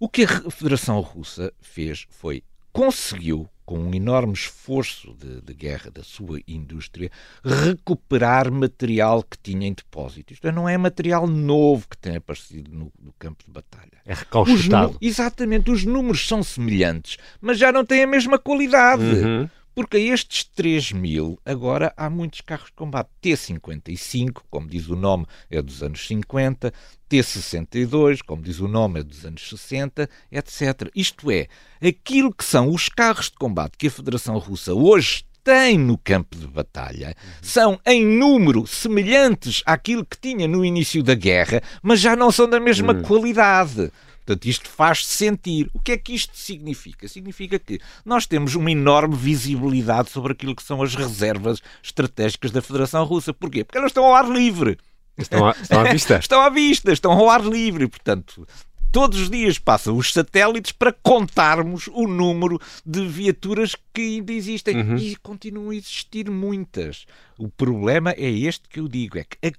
o 0.00 0.08
que 0.08 0.24
a 0.24 0.50
Federação 0.50 0.98
Russa 1.00 1.52
fez 1.60 2.06
foi 2.08 2.42
conseguiu 2.72 3.48
com 3.66 3.78
um 3.78 3.94
enorme 3.94 4.32
esforço 4.32 5.14
de, 5.14 5.42
de, 5.42 5.54
guerra 5.54 5.92
da 5.92 6.02
sua 6.02 6.40
indústria, 6.48 7.08
recuperar 7.44 8.50
material 8.50 9.22
que 9.22 9.38
tinha 9.40 9.68
em 9.68 9.72
depósito. 9.72 10.32
Isto 10.32 10.48
é, 10.48 10.52
não 10.52 10.68
é 10.68 10.76
material 10.76 11.24
novo 11.26 11.86
que 11.88 11.96
tem 11.96 12.16
aparecido 12.16 12.72
no, 12.72 12.92
no 13.00 13.12
campo 13.12 13.44
de 13.44 13.50
batalha. 13.50 14.00
É 14.04 14.14
recauchutado. 14.14 14.96
Exatamente, 15.00 15.70
os 15.70 15.84
números 15.84 16.26
são 16.26 16.42
semelhantes, 16.42 17.16
mas 17.40 17.58
já 17.58 17.70
não 17.70 17.84
têm 17.84 18.02
a 18.02 18.08
mesma 18.08 18.40
qualidade. 18.40 19.04
Uhum. 19.04 19.48
Porque 19.74 19.96
a 19.96 20.00
estes 20.00 20.44
3 20.44 20.92
mil, 20.92 21.38
agora 21.44 21.92
há 21.96 22.10
muitos 22.10 22.40
carros 22.40 22.66
de 22.66 22.72
combate. 22.72 23.10
T-55, 23.20 24.42
como 24.50 24.68
diz 24.68 24.88
o 24.88 24.96
nome, 24.96 25.26
é 25.50 25.62
dos 25.62 25.82
anos 25.82 26.06
50, 26.06 26.72
T-62, 27.08 28.20
como 28.24 28.42
diz 28.42 28.60
o 28.60 28.68
nome, 28.68 29.00
é 29.00 29.02
dos 29.02 29.24
anos 29.24 29.48
60, 29.48 30.08
etc. 30.30 30.90
Isto 30.94 31.30
é, 31.30 31.48
aquilo 31.80 32.32
que 32.32 32.44
são 32.44 32.70
os 32.70 32.88
carros 32.88 33.26
de 33.26 33.36
combate 33.36 33.76
que 33.76 33.86
a 33.86 33.90
Federação 33.90 34.38
Russa 34.38 34.74
hoje 34.74 35.24
tem 35.42 35.78
no 35.78 35.96
campo 35.96 36.36
de 36.36 36.46
batalha 36.46 37.14
são 37.40 37.80
em 37.86 38.04
número 38.04 38.66
semelhantes 38.66 39.62
àquilo 39.64 40.04
que 40.04 40.18
tinha 40.18 40.46
no 40.46 40.64
início 40.64 41.02
da 41.02 41.14
guerra, 41.14 41.62
mas 41.82 42.00
já 42.00 42.14
não 42.14 42.30
são 42.30 42.48
da 42.48 42.60
mesma 42.60 42.94
qualidade. 43.02 43.90
Portanto, 44.24 44.46
isto 44.46 44.68
faz 44.68 45.04
sentir. 45.06 45.70
O 45.72 45.80
que 45.80 45.92
é 45.92 45.96
que 45.96 46.14
isto 46.14 46.36
significa? 46.36 47.08
Significa 47.08 47.58
que 47.58 47.80
nós 48.04 48.26
temos 48.26 48.54
uma 48.54 48.70
enorme 48.70 49.16
visibilidade 49.16 50.10
sobre 50.10 50.32
aquilo 50.32 50.54
que 50.54 50.62
são 50.62 50.82
as 50.82 50.94
reservas 50.94 51.60
estratégicas 51.82 52.50
da 52.50 52.62
Federação 52.62 53.04
Russa. 53.04 53.32
Porquê? 53.32 53.64
Porque 53.64 53.78
elas 53.78 53.90
estão 53.90 54.04
ao 54.04 54.14
ar 54.14 54.28
livre. 54.28 54.78
Estão, 55.18 55.48
à, 55.48 55.50
estão 55.60 55.80
à 55.80 55.84
vista. 55.84 56.18
estão 56.20 56.40
à 56.40 56.48
vista, 56.48 56.92
estão 56.92 57.12
ao 57.12 57.28
ar 57.28 57.42
livre. 57.42 57.88
Portanto, 57.88 58.46
todos 58.92 59.20
os 59.20 59.30
dias 59.30 59.58
passam 59.58 59.96
os 59.96 60.12
satélites 60.12 60.72
para 60.72 60.92
contarmos 60.92 61.88
o 61.92 62.06
número 62.06 62.60
de 62.84 63.06
viaturas 63.06 63.74
que 63.92 64.00
ainda 64.00 64.32
existem. 64.32 64.76
Uhum. 64.76 64.96
E 64.96 65.16
continuam 65.16 65.70
a 65.70 65.74
existir 65.74 66.30
muitas. 66.30 67.06
O 67.38 67.48
problema 67.48 68.12
é 68.12 68.30
este 68.30 68.68
que 68.68 68.80
eu 68.80 68.88
digo: 68.88 69.18
é 69.18 69.24
que 69.24 69.38
a, 69.46 69.52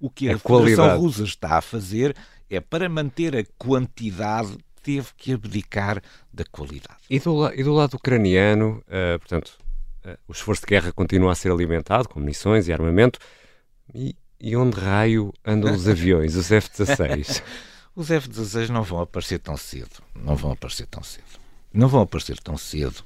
o 0.00 0.10
que 0.10 0.28
a, 0.28 0.36
a 0.36 0.38
Federação 0.38 0.98
Russa 0.98 1.24
está 1.24 1.58
a 1.58 1.62
fazer 1.62 2.14
é 2.48 2.60
para 2.60 2.88
manter 2.88 3.36
a 3.36 3.44
quantidade 3.58 4.56
teve 4.82 5.08
que 5.16 5.32
abdicar 5.32 6.02
da 6.32 6.44
qualidade. 6.44 7.00
E 7.08 7.18
do, 7.18 7.52
e 7.54 7.64
do 7.64 7.72
lado 7.72 7.94
ucraniano, 7.94 8.84
uh, 8.86 9.18
portanto, 9.18 9.58
uh, 10.04 10.18
o 10.28 10.32
esforço 10.32 10.60
de 10.60 10.66
guerra 10.66 10.92
continua 10.92 11.32
a 11.32 11.34
ser 11.34 11.50
alimentado 11.50 12.08
com 12.08 12.20
munições 12.20 12.68
e 12.68 12.72
armamento. 12.72 13.18
E, 13.94 14.14
e 14.38 14.54
onde 14.54 14.78
raio 14.78 15.32
andam 15.44 15.72
os 15.72 15.88
aviões, 15.88 16.36
os 16.36 16.52
F-16? 16.52 17.42
os 17.94 18.10
F-16 18.10 18.68
não 18.68 18.82
vão 18.82 19.00
aparecer 19.00 19.38
tão 19.38 19.56
cedo. 19.56 20.02
Não 20.14 20.36
vão 20.36 20.52
aparecer 20.52 20.86
tão 20.86 21.02
cedo. 21.02 21.24
Não 21.72 21.88
vão 21.88 22.02
aparecer 22.02 22.38
tão 22.40 22.56
cedo 22.56 23.04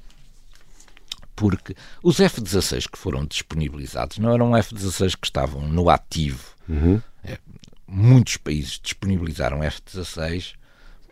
porque 1.39 1.73
os 2.03 2.19
F-16 2.19 2.89
que 2.91 2.97
foram 2.97 3.25
disponibilizados 3.25 4.17
não 4.17 4.33
eram 4.33 4.57
F-16 4.57 5.15
que 5.15 5.25
estavam 5.25 5.61
no 5.61 5.89
ativo. 5.89 6.43
Uhum. 6.67 7.01
É, 7.23 7.39
muitos 7.87 8.35
países 8.35 8.77
disponibilizaram 8.83 9.63
F-16 9.63 10.55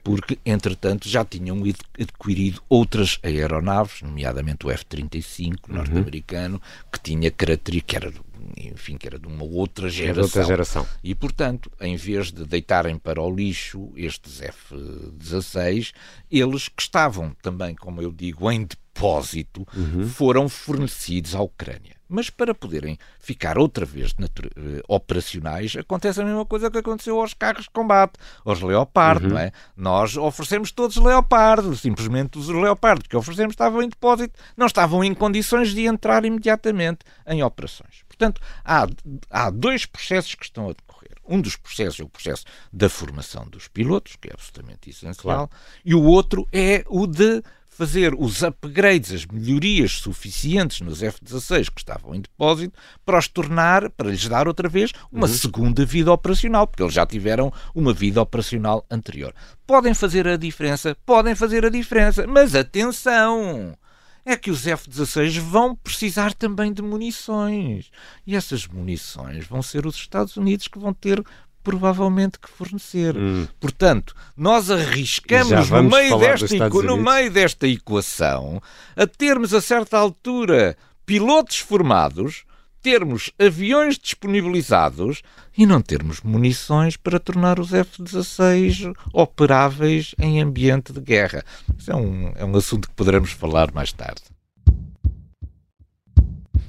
porque, 0.07 0.39
entretanto, 0.45 1.09
já 1.09 1.25
tinham 1.25 1.61
adquirido 1.99 2.61
outras 2.69 3.19
aeronaves, 3.21 4.01
nomeadamente 4.01 4.65
o 4.65 4.71
F-35 4.71 5.49
uhum. 5.67 5.75
norte-americano, 5.75 6.61
que 6.89 6.97
tinha 6.97 7.29
características, 7.29 7.87
que 7.87 7.95
era, 7.97 8.13
enfim, 8.57 8.97
que 8.97 9.05
era 9.05 9.19
de 9.19 9.27
uma 9.27 9.43
outra 9.43 9.89
geração. 9.89 10.23
outra 10.23 10.43
geração. 10.45 10.87
E, 11.03 11.13
portanto, 11.13 11.69
em 11.81 11.97
vez 11.97 12.31
de 12.31 12.45
deitarem 12.45 12.97
para 12.97 13.21
o 13.21 13.29
lixo 13.29 13.91
estes 13.97 14.41
F-16, 14.41 15.91
eles 16.31 16.69
que 16.69 16.81
estavam 16.81 17.35
também, 17.41 17.75
como 17.75 18.01
eu 18.01 18.13
digo, 18.13 18.49
em 18.49 18.65
depósito, 18.65 19.67
uhum. 19.75 20.07
foram 20.07 20.47
fornecidos 20.47 21.35
à 21.35 21.41
Ucrânia. 21.41 21.96
Mas 22.09 22.29
para 22.29 22.53
poderem 22.53 22.97
ficar 23.19 23.57
outra 23.57 23.85
vez 23.85 24.15
eh, 24.19 24.81
operacionais, 24.87 25.75
acontece 25.75 26.21
a 26.21 26.25
mesma 26.25 26.45
coisa 26.45 26.71
que 26.71 26.77
aconteceu 26.77 27.19
aos 27.19 27.33
carros 27.33 27.63
de 27.63 27.69
combate, 27.69 28.13
aos 28.45 28.61
Leopard, 28.61 29.25
uhum. 29.25 29.31
não 29.31 29.39
é? 29.39 29.51
Nós 29.75 30.15
oferecemos 30.15 30.71
todos 30.71 30.97
Leopard, 30.97 31.75
simplesmente 31.77 32.37
os 32.37 32.47
Leopard 32.47 33.07
que 33.07 33.15
oferecemos 33.15 33.53
estavam 33.53 33.81
em 33.81 33.89
depósito, 33.89 34.37
não 34.55 34.67
estavam 34.67 35.03
em 35.03 35.13
condições 35.13 35.73
de 35.73 35.85
entrar 35.85 36.23
imediatamente 36.25 36.99
em 37.27 37.43
operações. 37.43 38.03
Portanto, 38.07 38.41
há, 38.65 38.87
há 39.29 39.49
dois 39.49 39.85
processos 39.85 40.33
que 40.33 40.45
estão 40.45 40.65
a 40.69 40.73
decorrer. 40.73 41.17
Um 41.27 41.41
dos 41.41 41.55
processos 41.55 41.99
é 41.99 42.03
o 42.03 42.09
processo 42.09 42.45
da 42.71 42.89
formação 42.89 43.47
dos 43.47 43.67
pilotos, 43.67 44.15
que 44.15 44.29
é 44.29 44.33
absolutamente 44.33 44.89
essencial, 44.89 45.47
claro. 45.47 45.49
e 45.83 45.93
o 45.93 46.03
outro 46.03 46.47
é 46.51 46.83
o 46.87 47.05
de 47.05 47.43
fazer 47.77 48.15
os 48.17 48.41
upgrades, 48.41 49.11
as 49.11 49.25
melhorias 49.27 49.91
suficientes 49.99 50.81
nos 50.81 51.03
F-16 51.03 51.69
que 51.69 51.79
estavam 51.79 52.15
em 52.15 52.21
depósito 52.21 52.75
para 53.05 53.19
os 53.19 53.27
tornar, 53.27 53.91
para 53.91 54.09
lhes 54.09 54.27
dar 54.27 54.47
outra 54.47 54.67
vez 54.67 54.91
uma 55.11 55.27
uhum. 55.27 55.33
segunda 55.33 55.85
vida 55.85 56.11
operacional, 56.11 56.65
porque 56.65 56.81
eles 56.81 56.95
já 56.95 57.05
tiveram 57.05 57.53
uma 57.75 57.93
vida 57.93 58.19
operacional 58.19 58.83
anterior. 58.89 59.31
Podem 59.67 59.93
fazer 59.93 60.27
a 60.27 60.37
diferença, 60.37 60.97
podem 61.05 61.35
fazer 61.35 61.65
a 61.67 61.69
diferença, 61.69 62.25
mas 62.25 62.55
atenção! 62.55 63.77
é 64.25 64.35
que 64.35 64.51
os 64.51 64.67
F-16 64.67 65.39
vão 65.39 65.73
precisar 65.73 66.33
também 66.33 66.73
de 66.73 66.81
munições. 66.81 67.89
E 68.25 68.35
essas 68.35 68.67
munições 68.67 69.47
vão 69.47 69.61
ser 69.61 69.85
os 69.85 69.95
Estados 69.95 70.35
Unidos 70.35 70.67
que 70.67 70.77
vão 70.77 70.93
ter 70.93 71.23
provavelmente 71.67 72.39
que 72.39 72.49
fornecer. 72.49 73.17
Hum. 73.17 73.45
Portanto, 73.59 74.15
nós 74.37 74.71
arriscamos 74.71 75.69
no 75.69 75.83
meio, 75.83 76.17
desta, 76.17 76.69
no 76.69 76.95
meio 76.95 77.29
desta 77.29 77.67
equação 77.67 78.61
a 78.95 79.05
termos 79.05 79.53
a 79.53 79.59
certa 79.59 79.97
altura 79.97 80.77
pilotos 81.05 81.57
formados, 81.57 82.45
termos 82.81 83.33
aviões 83.37 83.99
disponibilizados 83.99 85.21
e 85.57 85.65
não 85.65 85.81
termos 85.81 86.21
munições 86.21 86.95
para 86.95 87.19
tornar 87.19 87.59
os 87.59 87.73
F-16 87.73 88.95
operáveis 89.11 90.15
em 90.17 90.41
ambiente 90.41 90.93
de 90.93 91.01
guerra. 91.01 91.43
Isso 91.77 91.91
é 91.91 91.95
um, 91.97 92.31
é 92.33 92.45
um 92.45 92.55
assunto 92.55 92.87
que 92.87 92.95
poderemos 92.95 93.31
falar 93.31 93.73
mais 93.73 93.91
tarde. 93.91 94.23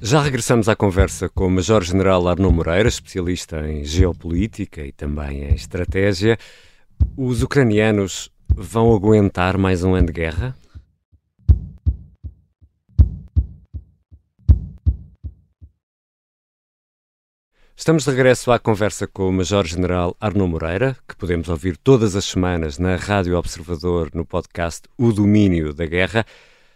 Já 0.01 0.21
regressamos 0.21 0.69
à 0.69 0.77
conversa 0.77 1.27
com 1.27 1.47
o 1.47 1.51
Major-General 1.51 2.25
Arnaud 2.25 2.55
Moreira, 2.55 2.87
especialista 2.87 3.69
em 3.69 3.83
geopolítica 3.83 4.81
e 4.81 4.93
também 4.93 5.43
em 5.43 5.53
estratégia. 5.53 6.37
Os 7.17 7.43
ucranianos 7.43 8.31
vão 8.47 8.95
aguentar 8.95 9.57
mais 9.57 9.83
um 9.83 9.93
ano 9.93 10.07
de 10.07 10.13
guerra? 10.13 10.55
Estamos 17.75 18.05
de 18.05 18.09
regresso 18.11 18.53
à 18.53 18.59
conversa 18.59 19.05
com 19.05 19.27
o 19.27 19.33
Major-General 19.33 20.15
Arnaud 20.19 20.49
Moreira, 20.49 20.95
que 21.05 21.15
podemos 21.17 21.49
ouvir 21.49 21.75
todas 21.75 22.15
as 22.15 22.23
semanas 22.23 22.79
na 22.79 22.95
Rádio 22.95 23.37
Observador 23.37 24.11
no 24.13 24.25
podcast 24.25 24.87
O 24.97 25.11
Domínio 25.11 25.73
da 25.73 25.85
Guerra. 25.85 26.25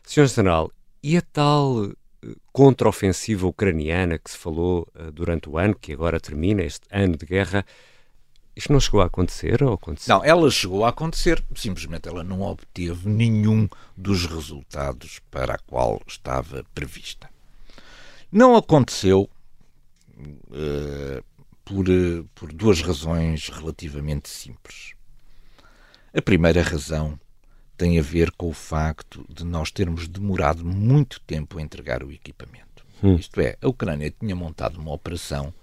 Senhor 0.03 0.27
General, 0.27 0.70
e 1.01 1.15
a 1.15 1.22
tal 1.22 1.94
contraofensiva 2.51 3.48
ucraniana 3.48 4.18
que 4.18 4.32
se 4.32 4.38
falou 4.38 4.88
uh, 4.96 5.12
durante 5.12 5.50
o 5.50 5.58
ano, 5.58 5.75
que 5.75 5.94
agora 5.94 6.20
termina, 6.20 6.63
este 6.63 6.88
ano 6.92 7.18
de 7.18 7.25
guerra, 7.25 7.65
isto 8.56 8.72
não 8.72 8.80
chegou 8.80 9.01
a 9.01 9.06
acontecer 9.06 9.63
ou 9.63 9.74
aconteceu? 9.74 10.15
Não, 10.15 10.24
ela 10.24 10.50
chegou 10.51 10.86
a 10.86 10.89
acontecer, 10.89 11.44
simplesmente 11.56 12.08
ela 12.08 12.24
não 12.24 12.42
obteve 12.42 13.10
nenhum 13.10 13.68
dos 13.98 14.25
resultados 14.25 15.20
para 15.32 15.56
a 15.56 15.58
qual 15.58 16.01
estava 16.08 16.63
prevista. 16.74 17.30
Não 18.32 18.56
aconteceu 18.56 19.30
uh, 20.18 21.24
por, 21.65 21.89
uh, 21.89 22.24
por 22.36 22.53
duas 22.53 22.82
razões 22.82 23.50
relativamente 23.50 24.30
simples. 24.30 24.94
A 26.15 26.22
primeira 26.22 26.62
razão 26.62 27.20
tem 27.77 28.00
a 28.00 28.01
ver 28.01 28.32
com 28.32 28.50
o 28.50 28.53
facto 28.53 29.25
de 29.30 29.44
nós 29.44 29.72
termos 29.72 30.08
demorado 30.08 30.65
muito 30.65 31.20
tempo 31.22 31.58
a 31.58 31.62
entregar 31.62 32.03
o 32.03 32.12
equipamento. 32.12 32.86
Hum. 33.03 33.15
Isto 33.15 33.42
é, 33.42 33.58
a 33.62 33.68
Ucrânia 33.68 34.13
tinha 34.18 34.36
montado 34.36 34.80
uma 34.80 34.94
operação. 34.94 35.53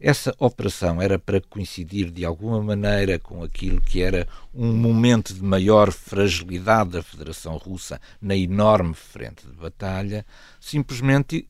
Essa 0.00 0.34
operação 0.38 1.00
era 1.00 1.18
para 1.18 1.40
coincidir 1.40 2.10
de 2.10 2.24
alguma 2.24 2.62
maneira 2.62 3.18
com 3.18 3.42
aquilo 3.42 3.80
que 3.80 4.02
era 4.02 4.28
um 4.52 4.72
momento 4.72 5.32
de 5.32 5.42
maior 5.42 5.92
fragilidade 5.92 6.90
da 6.90 7.02
Federação 7.02 7.56
Russa 7.56 8.00
na 8.20 8.36
enorme 8.36 8.94
frente 8.94 9.46
de 9.46 9.54
batalha. 9.54 10.26
Simplesmente 10.60 11.48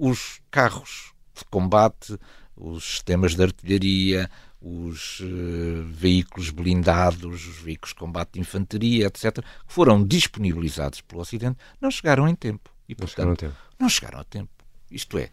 os 0.00 0.40
carros 0.50 1.12
de 1.34 1.44
combate, 1.46 2.16
os 2.56 2.84
sistemas 2.84 3.34
de 3.34 3.42
artilharia, 3.42 4.30
os 4.60 5.20
uh, 5.20 5.84
veículos 5.84 6.50
blindados, 6.50 7.46
os 7.48 7.58
veículos 7.58 7.90
de 7.90 8.00
combate 8.00 8.32
de 8.34 8.40
infantaria, 8.40 9.06
etc., 9.06 9.34
que 9.34 9.42
foram 9.72 10.04
disponibilizados 10.04 11.00
pelo 11.00 11.20
Ocidente, 11.20 11.58
não 11.80 11.90
chegaram 11.90 12.28
em 12.28 12.34
tempo. 12.34 12.70
E, 12.88 12.96
não 12.98 13.06
chegaram 13.06 13.32
a 13.32 13.36
tempo. 13.36 13.54
Não 13.78 13.88
chegaram 13.88 14.20
a 14.20 14.24
tempo. 14.24 14.50
Isto 14.90 15.18
é, 15.18 15.30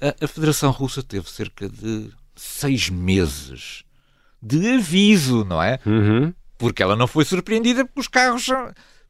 a, 0.00 0.24
a 0.24 0.28
Federação 0.28 0.70
Russa 0.70 1.02
teve 1.02 1.28
cerca 1.30 1.68
de 1.68 2.10
seis 2.34 2.88
meses 2.88 3.84
de 4.40 4.74
aviso, 4.74 5.44
não 5.44 5.62
é? 5.62 5.78
Uhum. 5.86 6.32
Porque 6.58 6.82
ela 6.82 6.96
não 6.96 7.06
foi 7.06 7.24
surpreendida 7.24 7.84
porque 7.84 8.00
os 8.00 8.08
carros 8.08 8.46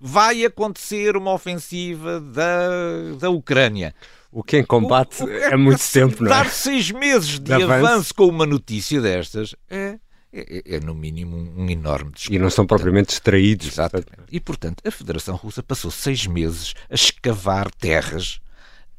vai 0.01 0.45
acontecer 0.45 1.17
uma 1.17 1.33
ofensiva 1.33 2.21
da, 2.21 3.17
da 3.19 3.31
Ucrânia. 3.31 3.95
O 4.35 4.43
que 4.43 4.59
em 4.59 4.65
combate 4.65 5.23
o, 5.23 5.27
o, 5.27 5.31
é 5.31 5.57
muito 5.57 5.81
tempo, 5.93 6.25
não 6.25 6.27
é? 6.27 6.35
Dar 6.35 6.51
seis 6.51 6.91
meses 6.91 7.39
de, 7.39 7.45
de 7.45 7.53
avanço. 7.53 7.87
avanço. 7.87 8.15
com 8.15 8.27
uma 8.27 8.45
notícia 8.45 9.01
destas 9.01 9.55
é, 9.71 9.97
é, 10.33 10.59
é, 10.59 10.77
é 10.77 10.81
no 10.81 10.93
mínimo 10.93 11.37
um 11.57 11.71
enorme 11.71 12.11
desculpa. 12.11 12.35
E 12.35 12.39
não 12.41 12.51
são 12.51 12.67
propriamente 12.67 13.11
distraídos. 13.11 13.69
Exatamente. 13.69 14.11
E, 14.33 14.41
portanto, 14.41 14.83
a 14.85 14.91
Federação 14.91 15.37
Russa 15.37 15.63
passou 15.63 15.89
seis 15.89 16.27
meses 16.27 16.75
a 16.91 16.95
escavar 16.95 17.71
terras, 17.71 18.41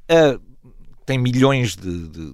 a, 0.07 0.39
tem 1.05 1.19
milhões 1.19 1.75
de, 1.75 2.07
de, 2.07 2.33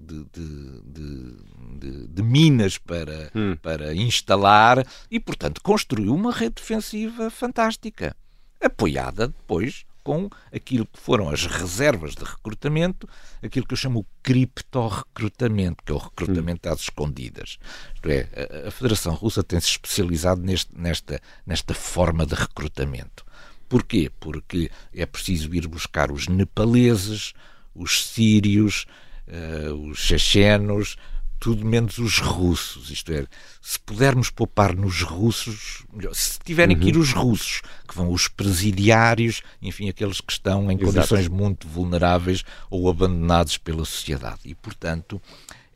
de, 1.79 2.07
de 2.07 2.23
minas 2.23 2.77
para, 2.77 3.31
hum. 3.33 3.57
para 3.59 3.95
instalar 3.95 4.85
e, 5.09 5.19
portanto, 5.19 5.59
construiu 5.63 6.13
uma 6.13 6.31
rede 6.31 6.55
defensiva 6.57 7.31
fantástica, 7.31 8.15
apoiada 8.61 9.27
depois 9.27 9.85
com 10.03 10.29
aquilo 10.53 10.85
que 10.85 10.99
foram 10.99 11.29
as 11.29 11.45
reservas 11.45 12.15
de 12.15 12.23
recrutamento, 12.23 13.07
aquilo 13.41 13.65
que 13.65 13.73
eu 13.73 13.77
chamo 13.77 14.05
cripto-recrutamento, 14.23 15.83
que 15.83 15.91
é 15.91 15.95
o 15.95 15.97
recrutamento 15.97 16.69
às 16.69 16.81
escondidas. 16.81 17.57
Isto 17.95 18.09
é, 18.09 18.27
a 18.67 18.71
Federação 18.71 19.13
Russa 19.13 19.43
tem-se 19.43 19.67
especializado 19.67 20.41
neste, 20.41 20.69
nesta, 20.77 21.21
nesta 21.45 21.73
forma 21.73 22.25
de 22.25 22.35
recrutamento. 22.35 23.25
Porquê? 23.67 24.11
Porque 24.19 24.69
é 24.93 25.05
preciso 25.05 25.53
ir 25.55 25.67
buscar 25.67 26.11
os 26.11 26.27
nepaleses, 26.27 27.33
os 27.73 28.05
sírios, 28.05 28.85
uh, 29.27 29.73
os 29.89 29.97
chechenos, 29.97 30.97
tudo 31.41 31.65
menos 31.65 31.97
os 31.97 32.19
russos. 32.19 32.91
Isto 32.91 33.11
é, 33.11 33.25
se 33.59 33.79
pudermos 33.79 34.29
poupar 34.29 34.75
nos 34.75 35.01
russos, 35.01 35.83
melhor. 35.91 36.13
se 36.13 36.39
tiverem 36.39 36.75
uhum. 36.75 36.81
que 36.83 36.89
ir 36.89 36.95
uhum. 36.95 37.01
os 37.01 37.11
russos, 37.11 37.61
que 37.87 37.95
vão 37.95 38.11
os 38.11 38.27
presidiários, 38.27 39.41
enfim, 39.59 39.89
aqueles 39.89 40.21
que 40.21 40.31
estão 40.31 40.71
em 40.71 40.75
Exato. 40.75 40.93
condições 40.93 41.27
muito 41.27 41.67
vulneráveis 41.67 42.43
ou 42.69 42.87
abandonados 42.87 43.57
pela 43.57 43.83
sociedade. 43.83 44.41
E, 44.45 44.53
portanto, 44.53 45.19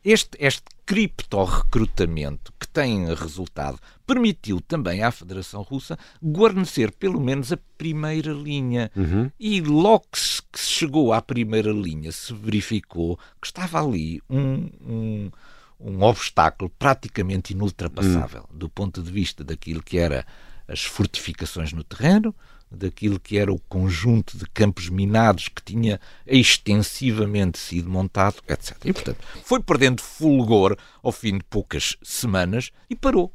este, 0.04 0.38
este 0.38 0.62
cripto-recrutamento 0.86 2.52
que 2.60 2.68
tem 2.68 3.12
resultado 3.12 3.80
permitiu 4.06 4.60
também 4.60 5.02
à 5.02 5.10
Federação 5.10 5.62
Russa 5.62 5.98
guarnecer 6.22 6.92
pelo 6.92 7.20
menos 7.20 7.52
a 7.52 7.58
primeira 7.76 8.32
linha. 8.32 8.88
Uhum. 8.94 9.28
E 9.38 9.60
logo 9.60 10.04
que 10.12 10.20
se, 10.20 10.40
que 10.40 10.60
se, 10.60 10.70
chegou 10.70 11.12
à 11.12 11.20
primeira 11.20 11.72
linha, 11.72 12.12
se 12.12 12.32
verificou 12.32 13.18
que 13.42 13.48
estava 13.48 13.82
ali 13.82 14.22
um, 14.30 14.70
um 14.80 15.30
um 15.78 16.02
obstáculo 16.02 16.70
praticamente 16.78 17.52
inultrapassável 17.52 18.48
hum. 18.52 18.58
do 18.58 18.68
ponto 18.68 19.02
de 19.02 19.10
vista 19.10 19.44
daquilo 19.44 19.82
que 19.82 19.98
era 19.98 20.26
as 20.66 20.82
fortificações 20.82 21.72
no 21.72 21.84
terreno, 21.84 22.34
daquilo 22.70 23.20
que 23.20 23.38
era 23.38 23.52
o 23.52 23.60
conjunto 23.60 24.36
de 24.36 24.44
campos 24.46 24.88
minados 24.88 25.48
que 25.48 25.62
tinha 25.62 26.00
extensivamente 26.26 27.58
sido 27.58 27.88
montado, 27.88 28.42
etc. 28.48 28.76
E, 28.84 28.92
portanto, 28.92 29.18
foi 29.44 29.62
perdendo 29.62 30.02
fulgor 30.02 30.76
ao 31.02 31.12
fim 31.12 31.38
de 31.38 31.44
poucas 31.44 31.96
semanas 32.02 32.70
e 32.90 32.96
parou. 32.96 33.32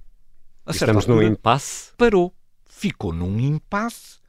A 0.65 0.71
Estamos 0.71 1.05
num 1.05 1.21
impasse? 1.21 1.91
Parou. 1.97 2.33
Ficou 2.65 3.13
num 3.13 3.39
impasse 3.39 4.20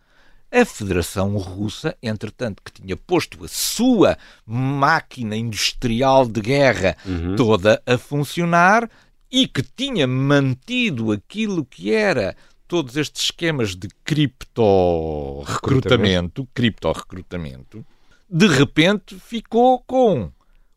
a 0.53 0.65
Federação 0.67 1.39
Russa, 1.39 1.97
entretanto, 2.03 2.63
que 2.63 2.71
tinha 2.71 2.95
posto 2.97 3.43
a 3.43 3.49
sua 3.49 4.19
máquina 4.45 5.35
industrial 5.35 6.27
de 6.27 6.43
guerra 6.43 6.95
uhum. 7.07 7.37
toda 7.37 7.83
a 7.87 7.97
funcionar 7.97 8.91
e 9.31 9.49
que 9.49 9.63
tinha 9.63 10.07
mantido 10.07 11.11
aquilo 11.11 11.65
que 11.65 11.95
era 11.95 12.37
todos 12.69 12.99
estes 12.99 13.25
esquemas 13.25 13.75
de 13.75 13.89
cripto-recrutamento, 14.05 16.47
cripto-recrutamento, 16.55 17.83
de 18.29 18.47
repente 18.47 19.19
ficou 19.19 19.81
com 19.81 20.31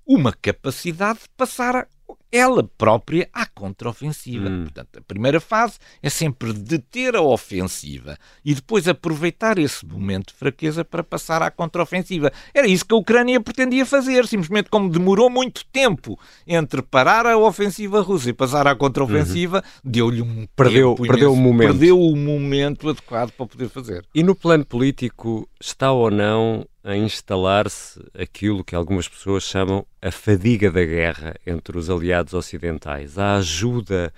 uma 0.06 0.32
capacidade 0.32 1.20
de 1.20 1.28
passar 1.36 1.86
ela 2.36 2.64
própria 2.78 3.30
à 3.34 3.46
contraofensiva. 3.46 4.50
Hum. 4.50 4.64
Portanto, 4.64 4.98
a 4.98 5.02
primeira 5.02 5.40
fase 5.40 5.78
é 6.02 6.10
sempre 6.10 6.52
deter 6.52 7.16
a 7.16 7.22
ofensiva 7.22 8.18
e 8.44 8.54
depois 8.54 8.88
aproveitar 8.88 9.58
esse 9.58 9.86
momento 9.86 10.28
de 10.28 10.34
fraqueza 10.34 10.84
para 10.84 11.04
passar 11.04 11.42
à 11.42 11.50
contraofensiva. 11.50 12.32
Era 12.54 12.68
isso 12.68 12.86
que 12.86 12.94
a 12.94 12.98
Ucrânia 12.98 13.40
pretendia 13.40 13.86
fazer, 13.86 14.28
simplesmente 14.28 14.70
como 14.70 14.90
demorou 14.90 15.30
muito 15.30 15.66
tempo 15.72 16.20
entre 16.46 16.82
parar 16.82 17.26
a 17.26 17.38
ofensiva 17.38 18.02
russa 18.02 18.30
e 18.30 18.34
passar 18.34 18.68
à 18.68 18.76
contraofensiva, 18.76 19.64
uhum. 19.84 19.92
deu-lhe 19.92 20.22
um 20.22 20.48
perdeu, 20.56 20.96
perdeu 20.96 21.34
o 21.34 21.36
momento. 21.36 21.70
Perdeu 21.70 22.00
o 22.00 22.16
momento 22.16 22.90
adequado 22.90 23.32
para 23.32 23.46
poder 23.46 23.70
fazer. 23.70 24.06
E 24.14 24.24
no 24.24 24.36
plano 24.36 24.66
político 24.66 25.48
está 25.60 25.92
ou 25.92 26.12
não 26.12 26.66
a 26.84 26.96
instalar-se 26.96 28.00
aquilo 28.14 28.64
que 28.64 28.76
algumas 28.76 29.08
pessoas 29.08 29.44
chamam 29.44 29.86
a 30.00 30.12
fadiga 30.12 30.70
da 30.70 30.86
guerra 30.86 31.34
entre 31.46 31.78
os 31.78 31.90
aliados 31.90 32.25
ocidentais. 32.34 33.18
A 33.18 33.36
ajuda 33.36 34.14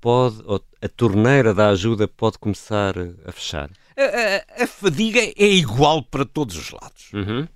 pode, 0.00 0.42
a 0.80 0.88
torneira 0.88 1.54
da 1.54 1.68
ajuda 1.68 2.08
pode 2.08 2.38
começar 2.38 2.94
a 3.24 3.32
fechar. 3.32 3.70
A, 3.96 4.62
a, 4.62 4.64
a 4.64 4.66
fadiga 4.66 5.20
é 5.20 5.46
igual 5.46 6.02
para 6.02 6.24
todos 6.24 6.56
os 6.56 6.70
lados. 6.70 7.12
Uhum. 7.12 7.46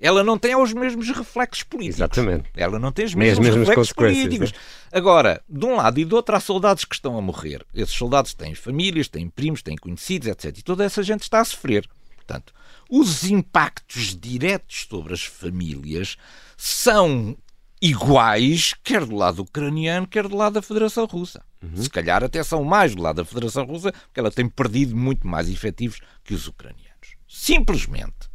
Ela 0.00 0.22
não 0.22 0.36
tem 0.36 0.54
os 0.54 0.72
mesmos 0.72 1.08
reflexos 1.08 1.62
políticos. 1.62 2.00
Exatamente. 2.00 2.50
Ela 2.54 2.78
não 2.78 2.92
tem 2.92 3.04
os 3.04 3.14
mesmos, 3.14 3.38
as 3.38 3.54
mesmas 3.54 3.68
reflexos 3.68 3.92
políticos. 3.94 4.52
É? 4.92 4.98
Agora, 4.98 5.40
de 5.48 5.64
um 5.64 5.76
lado 5.76 5.98
e 5.98 6.04
do 6.04 6.16
outro, 6.16 6.36
há 6.36 6.40
soldados 6.40 6.84
que 6.84 6.94
estão 6.94 7.16
a 7.16 7.22
morrer. 7.22 7.64
Esses 7.74 7.94
soldados 7.94 8.34
têm 8.34 8.54
famílias, 8.54 9.08
têm 9.08 9.28
primos, 9.30 9.62
têm 9.62 9.76
conhecidos, 9.76 10.28
etc. 10.28 10.58
E 10.58 10.62
toda 10.62 10.84
essa 10.84 11.02
gente 11.02 11.22
está 11.22 11.40
a 11.40 11.44
sofrer. 11.44 11.88
Portanto, 12.16 12.52
os 12.90 13.24
impactos 13.24 14.18
diretos 14.18 14.86
sobre 14.90 15.14
as 15.14 15.24
famílias 15.24 16.16
são 16.56 17.36
iguais, 17.84 18.72
quer 18.82 19.04
do 19.04 19.14
lado 19.14 19.42
ucraniano, 19.42 20.06
quer 20.06 20.26
do 20.26 20.34
lado 20.34 20.54
da 20.54 20.62
Federação 20.62 21.04
Russa. 21.04 21.44
Uhum. 21.62 21.76
Se 21.76 21.90
calhar 21.90 22.24
até 22.24 22.42
são 22.42 22.64
mais 22.64 22.94
do 22.94 23.02
lado 23.02 23.16
da 23.16 23.26
Federação 23.26 23.66
Russa, 23.66 23.92
porque 23.92 24.18
ela 24.18 24.30
tem 24.30 24.48
perdido 24.48 24.96
muito 24.96 25.26
mais 25.26 25.50
efetivos 25.50 26.00
que 26.24 26.32
os 26.32 26.48
ucranianos. 26.48 27.16
Simplesmente. 27.28 28.30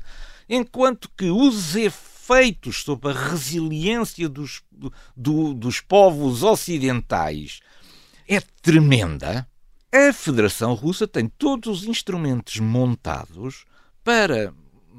Enquanto 0.48 1.10
que 1.18 1.32
os 1.32 1.76
efeitos 1.76 2.84
sobre 2.84 3.10
a 3.10 3.30
resiliência 3.30 4.30
dos, 4.30 4.62
do, 5.18 5.56
dos 5.56 5.82
povos 5.82 6.44
ocidentais 6.44 7.60
é 8.28 8.40
tremenda, 8.62 9.48
A 9.92 10.14
Federação 10.14 10.76
Russa 10.76 11.08
tem 11.08 11.28
todos 11.28 11.82
os 11.82 11.88
instrumentos 11.88 12.58
montados 12.60 13.66
para 14.04 14.54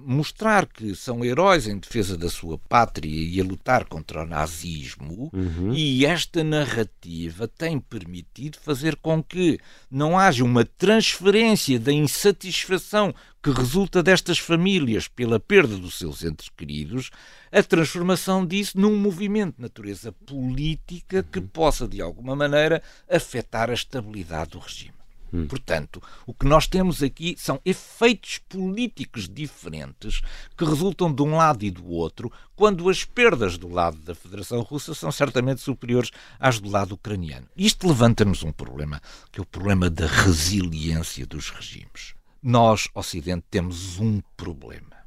mostrar 0.05 0.67
que 0.67 0.95
são 0.95 1.25
heróis 1.25 1.67
em 1.67 1.79
defesa 1.79 2.17
da 2.17 2.29
sua 2.29 2.59
pátria 2.59 3.11
e 3.11 3.41
a 3.41 3.45
lutar 3.45 3.85
contra 3.85 4.23
o 4.23 4.27
nazismo, 4.27 5.31
uhum. 5.33 5.73
e 5.73 6.05
esta 6.05 6.43
narrativa 6.43 7.47
tem 7.49 7.79
permitido 7.79 8.59
fazer 8.59 8.97
com 8.97 9.23
que 9.23 9.59
não 9.91 10.19
haja 10.19 10.45
uma 10.45 10.65
transferência 10.65 11.79
da 11.79 11.93
insatisfação 11.93 13.15
que 13.43 13.51
resulta 13.51 14.03
destas 14.03 14.39
famílias 14.39 15.09
pela 15.09 15.41
perda 15.41 15.77
dos 15.77 15.99
seus 15.99 16.23
entes 16.23 16.51
queridos, 16.51 17.11
a 17.51 17.63
transformação 17.63 18.45
disso 18.45 18.79
num 18.79 18.97
movimento 18.97 19.57
de 19.57 19.63
natureza 19.63 20.13
política 20.13 21.23
que 21.23 21.39
uhum. 21.39 21.47
possa, 21.47 21.89
de 21.89 22.03
alguma 22.03 22.37
maneira, 22.37 22.83
afetar 23.09 23.71
a 23.71 23.75
estabilidade 23.75 24.51
do 24.51 24.59
regime. 24.59 25.00
Hum. 25.33 25.47
Portanto, 25.47 26.03
o 26.27 26.35
que 26.35 26.47
nós 26.47 26.67
temos 26.67 27.03
aqui 27.03 27.35
são 27.39 27.61
efeitos 27.65 28.39
políticos 28.49 29.29
diferentes 29.29 30.21
que 30.57 30.65
resultam 30.65 31.13
de 31.13 31.23
um 31.23 31.37
lado 31.37 31.65
e 31.65 31.71
do 31.71 31.87
outro, 31.87 32.33
quando 32.55 32.89
as 32.89 33.05
perdas 33.05 33.57
do 33.57 33.69
lado 33.69 33.99
da 33.99 34.15
Federação 34.15 34.61
Russa 34.61 34.95
são 34.95 35.11
certamente 35.11 35.61
superiores 35.61 36.11
às 36.39 36.59
do 36.61 36.71
lado 36.71 36.93
ucraniano. 36.93 37.47
Isto 37.57 37.89
levanta-nos 37.89 38.43
um 38.43 38.53
problema, 38.53 39.01
que 39.33 39.41
é 39.41 39.43
o 39.43 39.47
problema 39.47 39.89
da 39.89 40.07
resiliência 40.07 41.27
dos 41.27 41.51
regimes. 41.51 42.15
Nós, 42.43 42.89
Ocidente, 42.95 43.45
temos 43.51 43.99
um 43.99 44.21
problema 44.37 45.00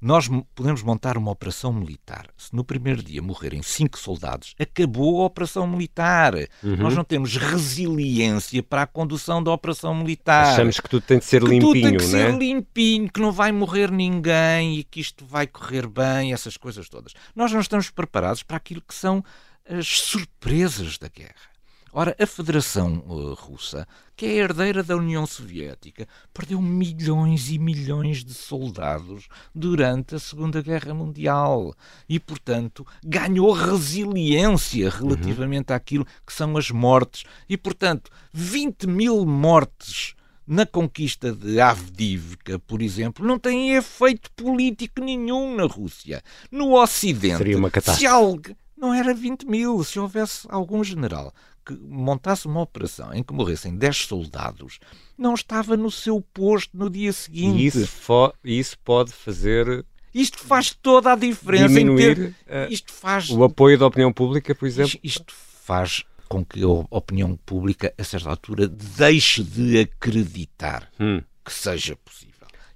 nós 0.00 0.28
podemos 0.54 0.82
montar 0.82 1.16
uma 1.16 1.30
operação 1.30 1.72
militar. 1.72 2.26
Se 2.36 2.54
no 2.54 2.64
primeiro 2.64 3.02
dia 3.02 3.20
morrerem 3.20 3.62
cinco 3.62 3.98
soldados, 3.98 4.54
acabou 4.58 5.22
a 5.22 5.26
operação 5.26 5.66
militar. 5.66 6.34
Uhum. 6.62 6.76
Nós 6.76 6.94
não 6.94 7.04
temos 7.04 7.36
resiliência 7.36 8.62
para 8.62 8.82
a 8.82 8.86
condução 8.86 9.42
da 9.42 9.50
operação 9.50 9.94
militar. 9.94 10.52
Achamos 10.52 10.80
que 10.80 10.88
tudo 10.88 11.02
tem 11.02 11.18
de 11.18 11.24
ser 11.24 11.42
que 11.42 11.48
limpinho, 11.48 11.72
tudo 11.72 11.82
tem 11.82 11.96
que 11.96 12.04
né? 12.04 12.10
ser 12.10 12.38
limpinho, 12.38 13.10
que 13.10 13.20
não 13.20 13.32
vai 13.32 13.50
morrer 13.50 13.90
ninguém 13.90 14.78
e 14.78 14.84
que 14.84 15.00
isto 15.00 15.26
vai 15.26 15.46
correr 15.46 15.86
bem, 15.86 16.32
essas 16.32 16.56
coisas 16.56 16.88
todas. 16.88 17.12
Nós 17.34 17.52
não 17.52 17.60
estamos 17.60 17.90
preparados 17.90 18.42
para 18.42 18.56
aquilo 18.56 18.80
que 18.80 18.94
são 18.94 19.24
as 19.68 19.86
surpresas 19.86 20.96
da 20.98 21.08
guerra. 21.08 21.47
Ora, 21.92 22.14
a 22.18 22.26
Federação 22.26 23.02
uh, 23.06 23.34
Russa, 23.34 23.86
que 24.14 24.26
é 24.26 24.28
a 24.28 24.44
herdeira 24.44 24.82
da 24.82 24.96
União 24.96 25.26
Soviética, 25.26 26.06
perdeu 26.34 26.60
milhões 26.60 27.50
e 27.50 27.58
milhões 27.58 28.24
de 28.24 28.34
soldados 28.34 29.28
durante 29.54 30.14
a 30.14 30.18
Segunda 30.18 30.60
Guerra 30.60 30.92
Mundial 30.92 31.74
e, 32.08 32.20
portanto, 32.20 32.86
ganhou 33.02 33.52
resiliência 33.52 34.90
relativamente 34.90 35.70
uhum. 35.70 35.76
àquilo 35.76 36.06
que 36.26 36.32
são 36.32 36.56
as 36.56 36.70
mortes. 36.70 37.24
E, 37.48 37.56
portanto, 37.56 38.10
20 38.32 38.86
mil 38.86 39.24
mortes 39.24 40.14
na 40.46 40.64
conquista 40.64 41.30
de 41.30 41.60
Avdivka, 41.60 42.58
por 42.60 42.80
exemplo, 42.80 43.26
não 43.26 43.38
tem 43.38 43.76
efeito 43.76 44.30
político 44.32 45.02
nenhum 45.02 45.54
na 45.54 45.64
Rússia. 45.64 46.22
No 46.50 46.74
Ocidente, 46.74 47.36
Seria 47.36 47.58
uma 47.58 47.70
catástrofe. 47.70 48.00
se 48.00 48.06
algo 48.06 48.56
não 48.78 48.94
era 48.94 49.12
20 49.12 49.44
mil. 49.46 49.82
Se 49.84 49.98
houvesse 49.98 50.46
algum 50.50 50.82
general 50.82 51.32
que 51.64 51.74
montasse 51.74 52.46
uma 52.46 52.62
operação 52.62 53.12
em 53.12 53.22
que 53.22 53.34
morressem 53.34 53.76
10 53.76 54.06
soldados, 54.06 54.78
não 55.16 55.34
estava 55.34 55.76
no 55.76 55.90
seu 55.90 56.20
posto 56.20 56.76
no 56.76 56.88
dia 56.88 57.12
seguinte. 57.12 57.62
E 57.62 57.66
isso, 57.66 58.32
isso 58.44 58.78
pode 58.84 59.12
fazer. 59.12 59.84
Isto 60.14 60.38
faz 60.38 60.72
toda 60.72 61.12
a 61.12 61.16
diferença 61.16 61.68
diminuir 61.68 62.34
ter... 62.46 62.72
isto 62.72 62.92
faz... 62.92 63.28
o 63.28 63.44
apoio 63.44 63.78
da 63.78 63.86
opinião 63.86 64.12
pública, 64.12 64.54
por 64.54 64.66
exemplo. 64.66 64.98
Isto 65.02 65.34
faz 65.62 66.04
com 66.28 66.44
que 66.44 66.62
a 66.62 66.68
opinião 66.90 67.36
pública, 67.36 67.92
a 67.96 68.04
certa 68.04 68.30
altura, 68.30 68.68
deixe 68.68 69.42
de 69.42 69.80
acreditar 69.80 70.90
hum. 71.00 71.22
que 71.44 71.52
seja 71.52 71.96
possível. 71.96 72.27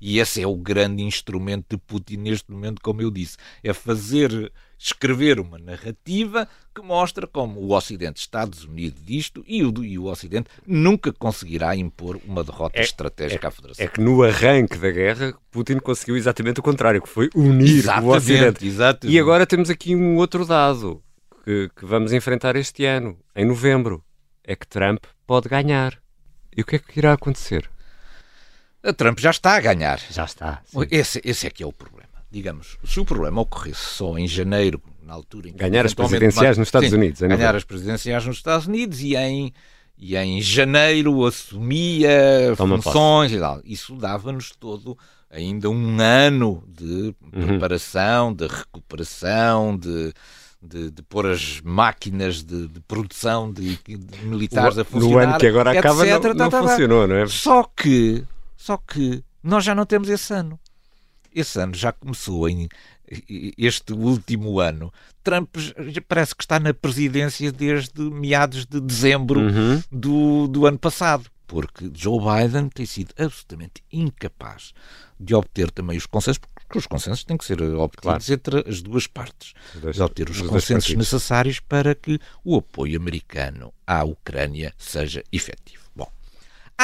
E 0.05 0.19
esse 0.19 0.43
é 0.43 0.47
o 0.49 0.57
grande 0.57 1.01
instrumento 1.01 1.65
de 1.71 1.77
Putin 1.77 2.17
neste 2.17 2.51
momento, 2.51 2.83
como 2.83 3.01
eu 3.01 3.09
disse, 3.09 3.37
é 3.63 3.73
fazer 3.73 4.53
escrever 4.77 5.39
uma 5.39 5.57
narrativa 5.59 6.49
que 6.75 6.83
mostra 6.83 7.25
como 7.25 7.61
o 7.61 7.73
Ocidente 7.73 8.19
está 8.19 8.45
desunido 8.45 9.01
disto 9.01 9.45
e 9.47 9.63
o, 9.63 9.73
e 9.85 9.97
o 9.97 10.07
Ocidente 10.07 10.51
nunca 10.67 11.13
conseguirá 11.13 11.77
impor 11.77 12.21
uma 12.27 12.43
derrota 12.43 12.81
é, 12.81 12.83
estratégica 12.83 13.47
é, 13.47 13.49
à 13.49 13.51
Federação. 13.53 13.85
É 13.85 13.89
que 13.89 14.01
no 14.01 14.25
arranque 14.25 14.77
da 14.77 14.91
guerra, 14.91 15.35
Putin 15.53 15.79
conseguiu 15.79 16.17
exatamente 16.17 16.59
o 16.59 16.65
contrário, 16.65 17.01
que 17.01 17.09
foi 17.09 17.31
unir 17.33 17.79
exatamente, 17.79 18.09
o 18.09 18.17
Ocidente. 18.17 18.67
Exatamente. 18.67 19.17
E 19.17 19.21
agora 19.21 19.47
temos 19.47 19.71
aqui 19.71 19.95
um 19.95 20.17
outro 20.17 20.45
dado 20.45 21.01
que, 21.45 21.71
que 21.77 21.87
vamos 21.87 22.13
enfrentar 22.13 22.57
este 22.57 22.85
ano, 22.85 23.17
em 23.37 23.45
novembro, 23.45 24.03
é 24.43 24.57
que 24.57 24.67
Trump 24.67 25.05
pode 25.25 25.49
ganhar. 25.49 25.97
E 26.57 26.63
o 26.63 26.65
que 26.65 26.75
é 26.75 26.79
que 26.81 26.99
irá 26.99 27.13
acontecer? 27.13 27.71
A 28.83 28.93
Trump 28.93 29.19
já 29.21 29.31
está 29.31 29.57
a 29.57 29.61
ganhar. 29.61 30.01
Já 30.11 30.25
está. 30.25 30.63
Esse, 30.91 31.21
esse 31.25 31.47
é 31.47 31.51
que 31.51 31.63
é 31.63 31.67
o 31.67 31.73
problema 31.73 32.13
digamos, 32.33 32.79
se 32.83 32.99
o 32.99 33.05
problema 33.05 33.43
ocorresse 33.43 33.79
só 33.79 34.17
em 34.17 34.27
janeiro, 34.27 34.81
na 35.05 35.13
altura 35.13 35.51
em 35.51 35.53
que 35.53 35.59
ganhar 35.59 35.85
as 35.85 35.93
presidenciais 35.93 36.57
nos 36.57 36.69
Estados 36.69 36.89
sim, 36.89 36.97
Unidos, 36.97 37.21
ganhar 37.21 37.55
as 37.55 37.63
presidenciais 37.63 38.25
nos 38.25 38.37
Estados 38.37 38.67
Unidos 38.67 39.01
e 39.01 39.15
em 39.15 39.53
e 39.99 40.17
em 40.17 40.41
janeiro 40.41 41.25
assumia 41.25 42.55
Toma 42.57 42.81
funções 42.81 43.31
posse. 43.31 43.37
e 43.37 43.39
tal. 43.39 43.61
Isso 43.65 43.95
dava-nos 43.95 44.51
todo 44.51 44.99
ainda 45.31 45.71
um 45.71 46.01
ano 46.01 46.65
de 46.67 47.15
uhum. 47.33 47.47
preparação, 47.47 48.35
de 48.35 48.49
recuperação, 48.49 49.77
de, 49.77 50.13
de, 50.61 50.91
de 50.91 51.03
pôr 51.03 51.27
as 51.27 51.61
máquinas 51.63 52.43
de, 52.43 52.67
de 52.67 52.81
produção 52.81 53.53
de, 53.53 53.79
de, 53.87 54.25
militares 54.25 54.77
o, 54.77 54.81
a 54.81 54.85
funcionar. 54.85 55.13
No 55.13 55.31
ano 55.31 55.39
que 55.39 55.47
agora 55.47 55.71
etc, 55.71 55.85
acaba 55.85 56.05
não, 56.05 56.35
não 56.35 56.51
tá, 56.51 56.51
tá, 56.51 56.69
funcionou, 56.69 57.07
não 57.07 57.17
é? 57.17 57.27
Só 57.29 57.63
que, 57.63 58.25
só 58.63 58.77
que 58.77 59.25
nós 59.43 59.65
já 59.65 59.75
não 59.75 59.85
temos 59.85 60.09
esse 60.09 60.33
ano 60.33 60.59
esse 61.35 61.59
ano 61.59 61.75
já 61.75 61.93
começou 61.93 62.49
em 62.49 62.69
este 63.59 63.93
último 63.93 64.61
ano. 64.61 64.93
Trump 65.23 65.55
parece 66.09 66.35
que 66.35 66.43
está 66.43 66.59
na 66.59 66.73
presidência 66.73 67.53
desde 67.53 68.01
meados 68.01 68.65
de 68.65 68.81
dezembro 68.81 69.41
uhum. 69.41 69.83
do, 69.91 70.49
do 70.49 70.67
ano 70.67 70.79
passado, 70.79 71.29
porque 71.47 71.91
Joe 71.95 72.19
Biden 72.19 72.69
tem 72.69 72.87
sido 72.87 73.13
absolutamente 73.19 73.83
incapaz 73.93 74.73
de 75.21 75.35
obter 75.35 75.71
também 75.71 75.99
os 75.99 76.07
consensos, 76.07 76.41
porque 76.55 76.79
os 76.79 76.87
consensos 76.87 77.25
têm 77.25 77.37
que 77.37 77.45
ser 77.45 77.61
obtidos 77.61 78.03
claro. 78.03 78.33
entre 78.33 78.69
as 78.69 78.81
duas 78.81 79.07
partes, 79.07 79.53
de 79.93 80.03
obter 80.03 80.31
os 80.31 80.41
consensos 80.41 80.95
necessários 80.95 81.61
para 81.61 81.95
que 81.95 82.19
o 82.45 82.57
apoio 82.57 82.99
americano 82.99 83.73
à 83.87 84.03
Ucrânia 84.05 84.73
seja 84.79 85.23
efetivo. 85.31 85.82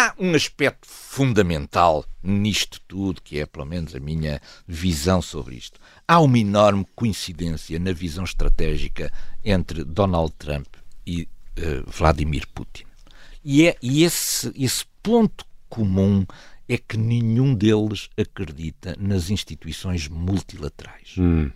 Há 0.00 0.14
um 0.16 0.32
aspecto 0.32 0.87
fundamental 0.87 2.04
nisto 2.22 2.80
tudo, 2.87 3.20
que 3.20 3.40
é 3.40 3.46
pelo 3.46 3.66
menos 3.66 3.96
a 3.96 3.98
minha 3.98 4.40
visão 4.64 5.20
sobre 5.20 5.56
isto. 5.56 5.80
Há 6.06 6.20
uma 6.20 6.38
enorme 6.38 6.87
coincidência 6.94 7.80
na 7.80 7.92
visão 7.92 8.22
estratégica 8.22 9.12
entre 9.44 9.82
Donald 9.82 10.32
Trump 10.38 10.68
e 11.04 11.22
uh, 11.22 11.90
Vladimir 11.90 12.46
Putin. 12.54 12.84
E, 13.44 13.66
é, 13.66 13.76
e 13.82 14.04
esse, 14.04 14.52
esse 14.54 14.84
ponto 15.02 15.44
comum 15.68 16.24
é 16.68 16.78
que 16.78 16.96
nenhum 16.96 17.52
deles 17.52 18.08
acredita 18.16 18.94
nas 19.00 19.30
instituições 19.30 20.06
multilaterais. 20.06 21.16
Hum. 21.18 21.50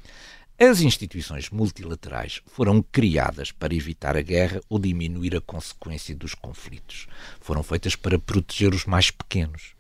As 0.59 0.81
instituições 0.81 1.51
multilaterais 1.51 2.41
foram 2.47 2.83
criadas 2.83 3.51
para 3.51 3.75
evitar 3.75 4.17
a 4.17 4.23
guerra 4.23 4.61
ou 4.69 4.79
diminuir 4.79 5.35
a 5.35 5.41
consequência 5.41 6.15
dos 6.15 6.35
conflitos. 6.35 7.09
Foram 7.41 7.63
feitas 7.63 7.97
para 7.97 8.19
proteger 8.19 8.73
os 8.73 8.85
mais 8.85 9.11
pequenos. 9.11 9.75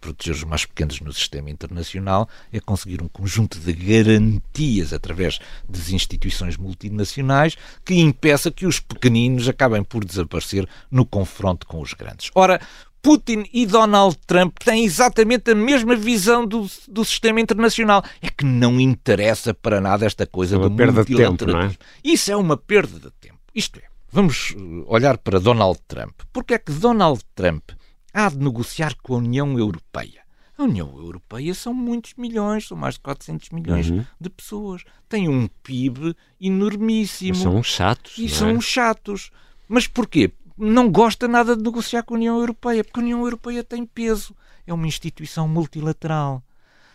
Proteger 0.00 0.34
os 0.34 0.44
mais 0.44 0.64
pequenos 0.64 1.00
no 1.00 1.12
sistema 1.12 1.50
internacional 1.50 2.28
é 2.52 2.58
conseguir 2.58 3.00
um 3.00 3.08
conjunto 3.08 3.60
de 3.60 3.72
garantias 3.72 4.92
através 4.92 5.38
das 5.68 5.90
instituições 5.90 6.56
multinacionais 6.56 7.56
que 7.84 7.94
impeça 7.94 8.50
que 8.50 8.66
os 8.66 8.80
pequeninos 8.80 9.48
acabem 9.48 9.84
por 9.84 10.04
desaparecer 10.04 10.68
no 10.90 11.06
confronto 11.06 11.66
com 11.66 11.80
os 11.80 11.94
grandes. 11.94 12.30
Ora, 12.34 12.60
Putin 13.04 13.44
e 13.52 13.66
Donald 13.66 14.16
Trump 14.26 14.56
têm 14.64 14.82
exatamente 14.82 15.50
a 15.50 15.54
mesma 15.54 15.94
visão 15.94 16.46
do, 16.46 16.66
do 16.88 17.04
sistema 17.04 17.38
internacional. 17.38 18.02
É 18.22 18.30
que 18.30 18.46
não 18.46 18.80
interessa 18.80 19.52
para 19.52 19.78
nada 19.78 20.06
esta 20.06 20.26
coisa 20.26 20.56
é 20.56 20.58
uma 20.58 20.70
do 20.70 20.76
perda 20.76 21.04
de 21.04 21.14
tempo, 21.14 21.46
não 21.46 21.60
é? 21.60 21.76
Isso 22.02 22.32
é 22.32 22.36
uma 22.36 22.56
perda 22.56 22.98
de 22.98 23.10
tempo. 23.20 23.38
Isto 23.54 23.78
é, 23.78 23.82
vamos 24.10 24.52
uh, 24.52 24.84
olhar 24.86 25.18
para 25.18 25.38
Donald 25.38 25.78
Trump. 25.86 26.18
Porque 26.32 26.54
é 26.54 26.58
que 26.58 26.72
Donald 26.72 27.20
Trump 27.34 27.72
há 28.14 28.30
de 28.30 28.38
negociar 28.38 28.96
com 29.02 29.16
a 29.16 29.18
União 29.18 29.58
Europeia? 29.58 30.22
A 30.56 30.62
União 30.62 30.90
Europeia 30.96 31.52
são 31.52 31.74
muitos 31.74 32.14
milhões, 32.16 32.68
são 32.68 32.76
mais 32.76 32.94
de 32.94 33.00
400 33.00 33.50
milhões 33.50 33.90
uhum. 33.90 34.02
de 34.18 34.30
pessoas. 34.30 34.82
Tem 35.10 35.28
um 35.28 35.46
PIB 35.62 36.16
enormíssimo. 36.40 37.34
São 37.34 37.62
chatos. 37.62 38.16
E 38.16 38.30
são 38.30 38.56
é? 38.56 38.60
chatos. 38.62 39.30
Mas 39.68 39.86
porquê? 39.86 40.32
Não 40.56 40.90
gosta 40.90 41.26
nada 41.28 41.56
de 41.56 41.62
negociar 41.62 42.02
com 42.02 42.14
a 42.14 42.16
União 42.16 42.38
Europeia, 42.38 42.84
porque 42.84 43.00
a 43.00 43.02
União 43.02 43.20
Europeia 43.20 43.64
tem 43.64 43.84
peso. 43.84 44.34
É 44.66 44.72
uma 44.72 44.86
instituição 44.86 45.46
multilateral. 45.46 46.42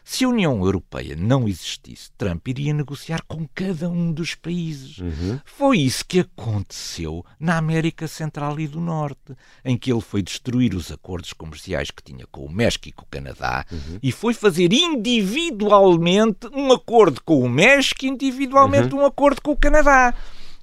Se 0.04 0.26
a 0.26 0.30
União 0.30 0.63
Europeia 0.65 1.15
não 1.15 1.48
existisse, 1.48 2.10
Trump 2.17 2.48
iria 2.48 2.74
negociar 2.74 3.22
com 3.28 3.48
cada 3.54 3.88
um 3.88 4.12
dos 4.12 4.34
países. 4.34 4.98
Uhum. 4.98 5.39
Foi 5.45 5.78
isso 5.78 6.04
que 6.04 6.22
aconteceu 6.22 7.24
na 7.39 7.58
América 7.58 8.08
Central 8.08 8.60
e 8.60 8.67
do 8.67 8.82
Norte, 8.82 9.36
em 9.63 9.78
que 9.78 9.91
ele 9.91 10.02
foi 10.02 10.24
destruir 10.24 10.74
os 10.74 10.91
acordos 10.91 11.32
comerciais 11.32 11.91
que 11.91 12.02
tinha 12.02 12.26
com 12.32 12.43
o 12.43 12.52
México 12.52 12.89
e 12.89 12.91
com 12.91 13.04
o 13.04 13.08
Canadá 13.08 13.63
uhum. 13.72 14.00
e 14.02 14.12
foi 14.12 14.34
fazer 14.34 14.74
individualmente 14.74 16.48
um 16.54 16.72
acordo 16.72 17.22
com 17.22 17.41
o 17.41 17.50
México 17.50 18.04
e 18.04 18.10
individualmente 18.10 18.95
uhum. 18.95 19.02
um 19.02 19.06
acordo 19.06 19.41
com 19.41 19.52
o 19.52 19.58
Canadá. 19.58 20.15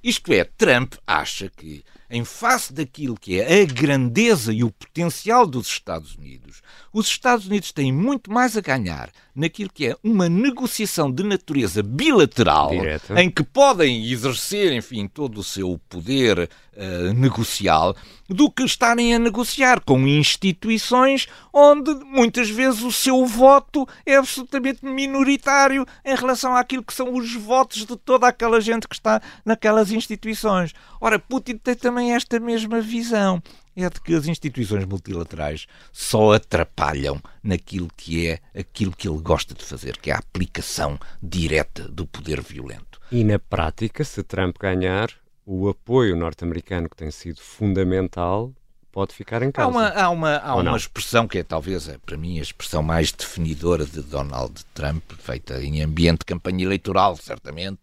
Isto 0.03 0.33
é, 0.33 0.43
Trump 0.43 0.95
acha 1.07 1.49
que, 1.49 1.85
em 2.09 2.23
face 2.23 2.73
daquilo 2.73 3.17
que 3.19 3.39
é 3.39 3.61
a 3.61 3.65
grandeza 3.65 4.53
e 4.53 4.63
o 4.63 4.71
potencial 4.71 5.45
dos 5.45 5.67
Estados 5.67 6.15
Unidos, 6.15 6.61
os 6.93 7.07
Estados 7.07 7.47
Unidos 7.47 7.71
têm 7.71 7.91
muito 7.91 8.31
mais 8.31 8.55
a 8.55 8.61
ganhar 8.61 9.09
naquilo 9.35 9.69
que 9.71 9.87
é 9.87 9.95
uma 10.03 10.27
negociação 10.27 11.11
de 11.11 11.23
natureza 11.23 11.83
bilateral, 11.83 12.71
em 13.15 13.29
que 13.29 13.43
podem 13.43 14.09
exercer, 14.09 14.73
enfim, 14.73 15.07
todo 15.07 15.37
o 15.37 15.43
seu 15.43 15.79
poder 15.87 16.49
uh, 16.75 17.13
negocial, 17.13 17.95
do 18.27 18.49
que 18.49 18.63
estarem 18.63 19.13
a 19.13 19.19
negociar 19.19 19.79
com 19.81 20.07
instituições 20.07 21.27
onde 21.53 21.93
muitas 22.05 22.49
vezes 22.49 22.81
o 22.81 22.91
seu 22.91 23.25
voto 23.25 23.87
é 24.05 24.15
absolutamente 24.15 24.83
minoritário 24.83 25.85
em 26.03 26.15
relação 26.15 26.55
àquilo 26.55 26.83
que 26.83 26.93
são 26.93 27.13
os 27.13 27.33
votos 27.33 27.85
de 27.85 27.95
toda 27.95 28.27
aquela 28.27 28.59
gente 28.59 28.87
que 28.87 28.95
está 28.95 29.21
naquelas 29.45 29.91
instituições. 29.91 30.73
Ora, 30.99 31.19
Putin 31.19 31.57
tem 31.57 31.75
também 31.75 31.96
esta 31.99 32.39
mesma 32.39 32.81
visão 32.81 33.41
é 33.75 33.89
de 33.89 34.01
que 34.01 34.15
as 34.15 34.27
instituições 34.27 34.85
multilaterais 34.85 35.67
só 35.91 36.33
atrapalham 36.33 37.21
naquilo 37.43 37.87
que 37.95 38.27
é 38.27 38.39
aquilo 38.59 38.95
que 38.95 39.07
ele 39.07 39.19
gosta 39.19 39.53
de 39.53 39.63
fazer, 39.63 39.97
que 39.97 40.09
é 40.09 40.13
a 40.13 40.17
aplicação 40.17 40.99
direta 41.21 41.87
do 41.87 42.05
poder 42.07 42.41
violento. 42.41 42.99
E 43.11 43.23
na 43.23 43.37
prática, 43.37 44.03
se 44.03 44.23
Trump 44.23 44.57
ganhar, 44.59 45.09
o 45.45 45.69
apoio 45.69 46.15
norte-americano 46.15 46.89
que 46.89 46.95
tem 46.95 47.11
sido 47.11 47.39
fundamental 47.39 48.51
pode 48.91 49.13
ficar 49.13 49.43
em 49.43 49.51
causa. 49.51 49.69
Há 49.69 49.79
uma, 49.79 49.89
há 49.89 50.09
uma, 50.09 50.37
há 50.37 50.55
uma 50.55 50.75
expressão 50.75 51.27
que 51.27 51.37
é 51.37 51.43
talvez, 51.43 51.87
para 52.03 52.17
mim, 52.17 52.39
a 52.39 52.41
expressão 52.41 52.81
mais 52.81 53.11
definidora 53.11 53.85
de 53.85 54.01
Donald 54.01 54.65
Trump, 54.73 55.03
feita 55.19 55.63
em 55.63 55.83
ambiente 55.83 56.19
de 56.19 56.25
campanha 56.25 56.65
eleitoral, 56.65 57.15
certamente, 57.15 57.81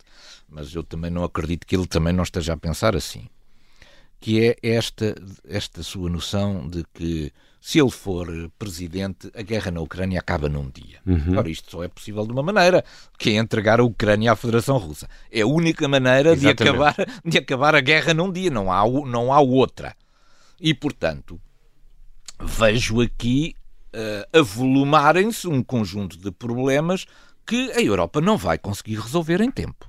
mas 0.48 0.74
eu 0.74 0.83
também 0.83 1.12
não 1.12 1.22
acredito 1.22 1.66
que 1.66 1.77
ele 1.77 1.87
também 1.87 2.12
não 2.12 2.24
esteja 2.24 2.55
a 2.55 2.57
pensar 2.57 2.96
assim 2.96 3.29
que 4.24 4.42
é 4.42 4.56
esta, 4.62 5.14
esta 5.46 5.82
sua 5.82 6.08
noção 6.08 6.66
de 6.66 6.82
que 6.94 7.30
se 7.60 7.78
ele 7.78 7.90
for 7.90 8.26
presidente, 8.58 9.30
a 9.34 9.42
guerra 9.42 9.70
na 9.70 9.82
Ucrânia 9.82 10.18
acaba 10.18 10.48
num 10.48 10.70
dia. 10.70 10.98
Uhum. 11.04 11.37
Ora, 11.37 11.50
isto 11.50 11.70
só 11.70 11.84
é 11.84 11.88
possível 11.88 12.24
de 12.24 12.32
uma 12.32 12.42
maneira, 12.42 12.82
que 13.18 13.28
é 13.28 13.32
entregar 13.34 13.80
a 13.80 13.84
Ucrânia 13.84 14.32
à 14.32 14.37
Federação 14.37 14.78
Russa. 14.78 15.10
É 15.30 15.42
a 15.42 15.46
única 15.46 15.87
maneira 15.87 16.34
de 16.34 16.48
acabar, 16.48 16.96
de 17.22 17.37
acabar 17.37 17.74
a 17.74 17.82
guerra 17.82 18.14
num 18.14 18.32
dia, 18.32 18.48
não 18.50 18.72
há, 18.72 18.82
não 19.06 19.30
há 19.30 19.40
outra. 19.40 19.94
E, 20.58 20.72
portanto, 20.72 21.38
vejo 22.42 23.02
aqui 23.02 23.54
uh, 23.94 24.38
avolumarem-se 24.38 25.46
um 25.46 25.62
conjunto 25.62 26.16
de 26.16 26.30
problemas 26.30 27.04
que 27.46 27.72
a 27.72 27.82
Europa 27.82 28.22
não 28.22 28.38
vai 28.38 28.56
conseguir 28.56 28.98
resolver 28.98 29.42
em 29.42 29.50
tempo. 29.50 29.87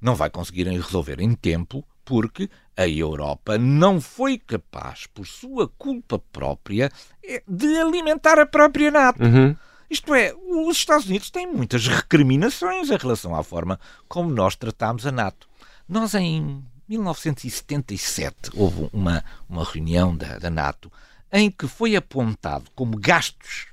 Não 0.00 0.14
vai 0.14 0.30
conseguir 0.30 0.68
resolver 0.68 1.20
em 1.20 1.34
tempo 1.34 1.86
porque 2.06 2.48
a 2.76 2.88
Europa 2.88 3.58
não 3.58 4.00
foi 4.00 4.38
capaz, 4.38 5.06
por 5.06 5.26
sua 5.26 5.68
culpa 5.68 6.18
própria, 6.32 6.90
é, 7.22 7.42
de 7.46 7.76
alimentar 7.76 8.38
a 8.38 8.46
própria 8.46 8.90
NATO. 8.90 9.22
Uhum. 9.22 9.56
Isto 9.90 10.14
é, 10.14 10.32
os 10.34 10.76
Estados 10.76 11.06
Unidos 11.06 11.30
têm 11.30 11.46
muitas 11.46 11.86
recriminações 11.86 12.90
em 12.90 12.96
relação 12.96 13.34
à 13.34 13.42
forma 13.42 13.78
como 14.08 14.30
nós 14.30 14.54
tratámos 14.54 15.06
a 15.06 15.12
NATO. 15.12 15.48
Nós, 15.88 16.14
em 16.14 16.64
1977, 16.88 18.50
houve 18.54 18.88
uma, 18.92 19.24
uma 19.48 19.64
reunião 19.64 20.16
da, 20.16 20.38
da 20.38 20.50
NATO 20.50 20.90
em 21.32 21.50
que 21.50 21.66
foi 21.66 21.96
apontado 21.96 22.70
como 22.74 22.96
gastos 22.96 23.66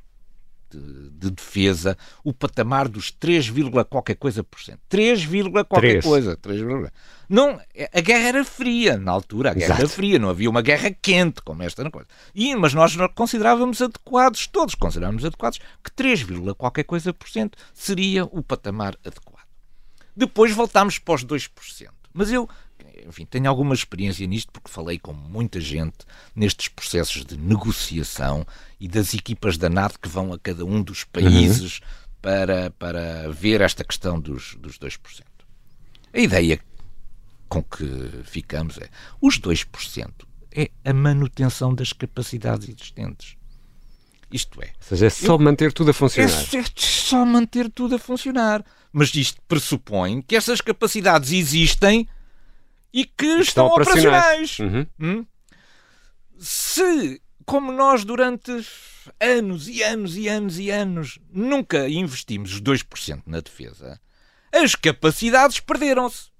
de, 0.78 1.10
de, 1.10 1.32
defesa 1.32 1.98
o 2.24 2.34
patamar 2.34 2.88
dos 2.88 3.12
3, 3.12 3.52
qualquer 3.90 4.16
coisa 4.16 4.44
por 4.44 4.62
cento. 4.62 4.80
3, 4.90 5.26
qualquer 5.68 6.02
3. 6.02 6.06
coisa. 6.06 6.36
3, 6.38 6.62
não, 7.30 7.60
a 7.94 8.02
guerra 8.02 8.28
era 8.28 8.46
fria 8.46 8.98
na 8.98 9.12
altura, 9.12 9.52
a 9.52 9.54
guerra 9.54 9.66
Exato. 9.66 9.82
era 9.82 9.90
fria, 9.90 10.20
não 10.20 10.30
havia 10.30 10.50
uma 10.50 10.62
guerra 10.62 10.92
quente 10.92 11.42
como 11.42 11.64
esta 11.64 11.90
coisa. 11.90 12.08
E, 12.36 12.56
mas 12.56 12.74
nós 12.74 12.96
considerávamos 13.16 13.82
adequados, 13.82 14.46
todos 14.48 14.76
considerávamos 14.76 15.26
adequados, 15.26 15.60
que 15.84 15.92
3, 15.92 16.26
qualquer 16.58 16.84
coisa 16.84 17.14
por 17.14 17.30
cento 17.30 17.58
seria 17.74 18.26
o 18.26 18.44
patamar 18.44 18.98
adequado. 19.06 19.48
Depois 20.16 20.52
voltámos 20.52 21.00
para 21.00 21.16
os 21.16 21.26
2%. 21.26 21.90
Mas 22.14 22.32
eu 22.32 22.48
enfim, 23.08 23.26
tenho 23.26 23.50
alguma 23.50 23.74
experiência 23.74 24.26
nisto 24.28 24.52
porque 24.52 24.72
falei 24.72 25.00
com 25.00 25.14
muita 25.14 25.60
gente 25.60 25.98
nestes 26.36 26.68
processos 26.68 27.26
de 27.26 27.38
negociação 27.38 28.46
e 28.80 28.88
das 28.88 29.14
equipas 29.14 29.58
da 29.58 29.70
NATO 29.70 30.00
que 30.00 30.10
vão 30.10 30.34
a 30.34 30.40
cada 30.40 30.66
um 30.66 30.82
dos 30.82 31.04
países 31.04 31.80
uhum. 31.80 31.86
para, 32.22 32.70
para 32.72 33.32
ver 33.32 33.62
esta 33.62 33.84
questão 33.84 34.20
dos, 34.20 34.56
dos 34.56 34.78
2%. 34.78 34.98
A 36.14 36.20
ideia 36.20 36.60
com 37.50 37.64
que 37.64 37.86
ficamos 38.24 38.78
é 38.78 38.90
os 39.22 39.40
2% 39.40 40.12
é 40.56 40.70
a 40.86 40.94
manutenção 40.94 41.74
das 41.74 41.92
capacidades 41.92 42.70
existentes. 42.70 43.36
Isto 44.32 44.62
é. 44.64 44.68
Ou 44.68 44.88
seja, 44.88 45.06
é 45.08 45.10
só 45.10 45.34
eu, 45.34 45.40
manter 45.40 45.72
tudo 45.72 45.92
a 45.92 45.94
funcionar. 45.94 46.32
É, 46.32 46.58
é 46.58 46.64
só 46.76 47.26
manter 47.26 47.70
tudo 47.70 47.96
a 47.96 48.00
funcionar. 48.00 48.64
Mas 48.92 49.14
isto 49.14 49.42
pressupõe 49.48 50.22
que 50.22 50.36
essas 50.36 50.62
capacidades 50.62 51.32
existem 51.32 52.08
e 52.94 53.06
que 53.06 53.26
estão, 53.26 53.42
estão 53.42 53.68
operacionais. 53.68 54.60
operacionais. 54.60 54.88
Uhum. 55.00 55.20
Hum? 55.20 55.26
Se, 56.38 57.22
como 57.46 57.72
nós 57.72 58.06
durante 58.06 58.52
anos 59.20 59.68
e 59.68 59.82
anos 59.82 60.16
e 60.16 60.28
anos 60.28 60.60
e 60.60 60.70
anos 60.70 61.20
nunca 61.32 61.90
investimos 61.90 62.54
os 62.54 62.62
2% 62.62 63.24
na 63.26 63.40
defesa, 63.40 64.00
as 64.52 64.76
capacidades 64.76 65.60
perderam-se. 65.60 66.32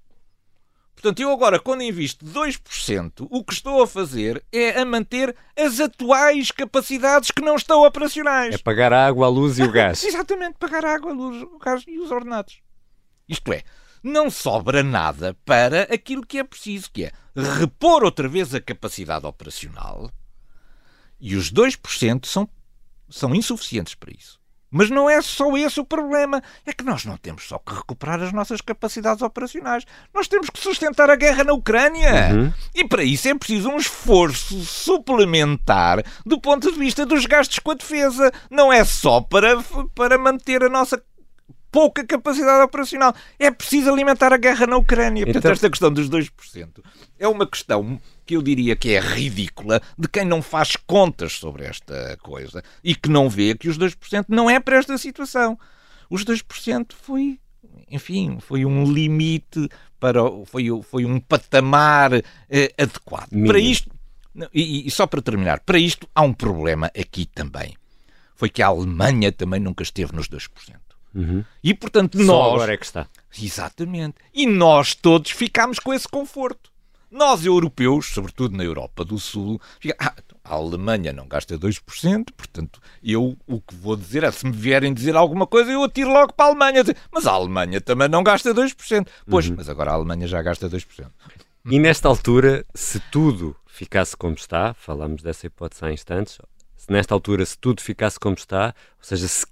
Portanto, 0.94 1.20
eu 1.20 1.30
agora, 1.30 1.58
quando 1.58 1.82
invisto 1.82 2.24
2%, 2.24 3.26
o 3.28 3.44
que 3.44 3.52
estou 3.52 3.82
a 3.82 3.86
fazer 3.86 4.42
é 4.50 4.80
a 4.80 4.86
manter 4.86 5.36
as 5.54 5.78
atuais 5.78 6.50
capacidades 6.50 7.30
que 7.30 7.42
não 7.42 7.56
estão 7.56 7.84
operacionais. 7.84 8.54
É 8.54 8.58
pagar 8.58 8.90
a 8.90 9.06
água, 9.06 9.26
a 9.26 9.28
luz 9.28 9.58
e 9.58 9.64
o 9.64 9.70
gás. 9.72 10.02
Exatamente, 10.02 10.56
pagar 10.58 10.82
a 10.82 10.94
água, 10.94 11.10
a 11.10 11.14
luz, 11.14 11.42
o 11.42 11.58
gás 11.58 11.84
e 11.86 11.98
os 11.98 12.10
ordenados. 12.10 12.62
Isto 13.28 13.52
é, 13.52 13.62
não 14.04 14.30
sobra 14.30 14.82
nada 14.82 15.34
para 15.44 15.82
aquilo 15.84 16.26
que 16.26 16.38
é 16.38 16.44
preciso, 16.44 16.90
que 16.92 17.04
é 17.04 17.12
repor 17.58 18.04
outra 18.04 18.28
vez 18.28 18.54
a 18.54 18.60
capacidade 18.60 19.26
operacional 19.26 20.10
e 21.18 21.34
os 21.36 21.50
2% 21.50 22.26
são, 22.26 22.46
são 23.08 23.34
insuficientes 23.34 23.94
para 23.94 24.12
isso. 24.12 24.38
Mas 24.70 24.90
não 24.90 25.08
é 25.08 25.22
só 25.22 25.56
esse 25.56 25.78
o 25.78 25.84
problema. 25.84 26.42
É 26.66 26.72
que 26.72 26.82
nós 26.82 27.04
não 27.04 27.16
temos 27.16 27.44
só 27.44 27.58
que 27.58 27.72
recuperar 27.72 28.20
as 28.20 28.32
nossas 28.32 28.60
capacidades 28.60 29.22
operacionais. 29.22 29.84
Nós 30.12 30.26
temos 30.26 30.50
que 30.50 30.58
sustentar 30.58 31.08
a 31.08 31.14
guerra 31.14 31.44
na 31.44 31.52
Ucrânia. 31.52 32.34
Uhum. 32.34 32.52
E 32.74 32.84
para 32.84 33.04
isso 33.04 33.28
é 33.28 33.34
preciso 33.36 33.70
um 33.70 33.76
esforço 33.76 34.58
suplementar 34.64 36.04
do 36.26 36.40
ponto 36.40 36.72
de 36.72 36.76
vista 36.76 37.06
dos 37.06 37.24
gastos 37.24 37.60
com 37.60 37.70
a 37.70 37.74
defesa. 37.74 38.32
Não 38.50 38.72
é 38.72 38.84
só 38.84 39.20
para, 39.20 39.62
para 39.94 40.18
manter 40.18 40.64
a 40.64 40.68
nossa 40.68 41.00
pouca 41.74 42.06
capacidade 42.06 42.62
operacional. 42.62 43.12
É 43.36 43.50
preciso 43.50 43.90
alimentar 43.90 44.32
a 44.32 44.36
guerra 44.36 44.64
na 44.64 44.76
Ucrânia. 44.76 45.24
Portanto, 45.24 45.40
então... 45.40 45.50
esta 45.50 45.68
questão 45.68 45.92
dos 45.92 46.08
2% 46.08 46.30
é 47.18 47.26
uma 47.26 47.44
questão 47.48 48.00
que 48.24 48.36
eu 48.36 48.42
diria 48.42 48.76
que 48.76 48.90
é 48.90 49.00
ridícula 49.00 49.82
de 49.98 50.06
quem 50.06 50.24
não 50.24 50.40
faz 50.40 50.76
contas 50.76 51.32
sobre 51.32 51.64
esta 51.64 52.16
coisa 52.22 52.62
e 52.84 52.94
que 52.94 53.08
não 53.08 53.28
vê 53.28 53.56
que 53.56 53.68
os 53.68 53.76
2% 53.76 54.26
não 54.28 54.48
é 54.48 54.60
para 54.60 54.76
esta 54.76 54.96
situação. 54.96 55.58
Os 56.08 56.24
2% 56.24 56.92
foi, 56.92 57.40
enfim, 57.90 58.38
foi 58.38 58.64
um 58.64 58.84
limite 58.84 59.68
para 59.98 60.20
foi, 60.46 60.68
foi 60.88 61.04
um 61.04 61.18
patamar 61.18 62.14
eh, 62.14 62.72
adequado. 62.78 63.30
Para 63.46 63.58
isto, 63.58 63.90
e, 64.52 64.86
e 64.86 64.90
só 64.92 65.08
para 65.08 65.20
terminar, 65.20 65.58
para 65.58 65.78
isto 65.78 66.08
há 66.14 66.22
um 66.22 66.32
problema 66.32 66.86
aqui 66.96 67.26
também. 67.26 67.74
Foi 68.36 68.48
que 68.48 68.62
a 68.62 68.68
Alemanha 68.68 69.32
também 69.32 69.58
nunca 69.58 69.82
esteve 69.82 70.14
nos 70.14 70.28
2%. 70.28 70.83
Uhum. 71.14 71.44
E 71.62 71.72
portanto 71.72 72.18
nós. 72.18 72.26
Só 72.26 72.54
agora 72.54 72.74
é 72.74 72.76
que 72.76 72.84
está. 72.84 73.06
Exatamente. 73.40 74.16
E 74.32 74.46
nós 74.46 74.94
todos 74.94 75.30
ficámos 75.30 75.78
com 75.78 75.92
esse 75.92 76.08
conforto. 76.08 76.72
Nós, 77.10 77.46
europeus, 77.46 78.06
sobretudo 78.06 78.56
na 78.56 78.64
Europa 78.64 79.04
do 79.04 79.18
Sul, 79.20 79.60
ah, 80.00 80.14
a 80.42 80.54
Alemanha 80.54 81.12
não 81.12 81.28
gasta 81.28 81.56
2%, 81.56 82.24
portanto, 82.36 82.80
eu 83.04 83.36
o 83.46 83.60
que 83.60 83.72
vou 83.72 83.94
dizer 83.94 84.24
é 84.24 84.32
se 84.32 84.44
me 84.44 84.50
vierem 84.50 84.92
dizer 84.92 85.14
alguma 85.14 85.46
coisa, 85.46 85.70
eu 85.70 85.84
atiro 85.84 86.10
logo 86.10 86.32
para 86.32 86.46
a 86.46 86.48
Alemanha. 86.48 86.82
Mas 87.12 87.24
a 87.28 87.30
Alemanha 87.30 87.80
também 87.80 88.08
não 88.08 88.24
gasta 88.24 88.52
2%. 88.52 89.06
Pois, 89.30 89.48
uhum. 89.48 89.54
mas 89.56 89.68
agora 89.68 89.92
a 89.92 89.94
Alemanha 89.94 90.26
já 90.26 90.42
gasta 90.42 90.68
2%. 90.68 91.06
E 91.70 91.78
nesta 91.78 92.08
altura, 92.08 92.66
se 92.74 92.98
tudo 93.12 93.56
ficasse 93.64 94.16
como 94.16 94.34
está, 94.34 94.74
falamos 94.74 95.22
dessa 95.22 95.46
hipótese 95.46 95.84
há 95.84 95.92
instantes, 95.92 96.38
se 96.76 96.92
nesta 96.92 97.14
altura, 97.14 97.46
se 97.46 97.56
tudo 97.56 97.80
ficasse 97.80 98.18
como 98.18 98.34
está, 98.34 98.74
ou 98.98 99.04
seja, 99.04 99.28
se, 99.28 99.46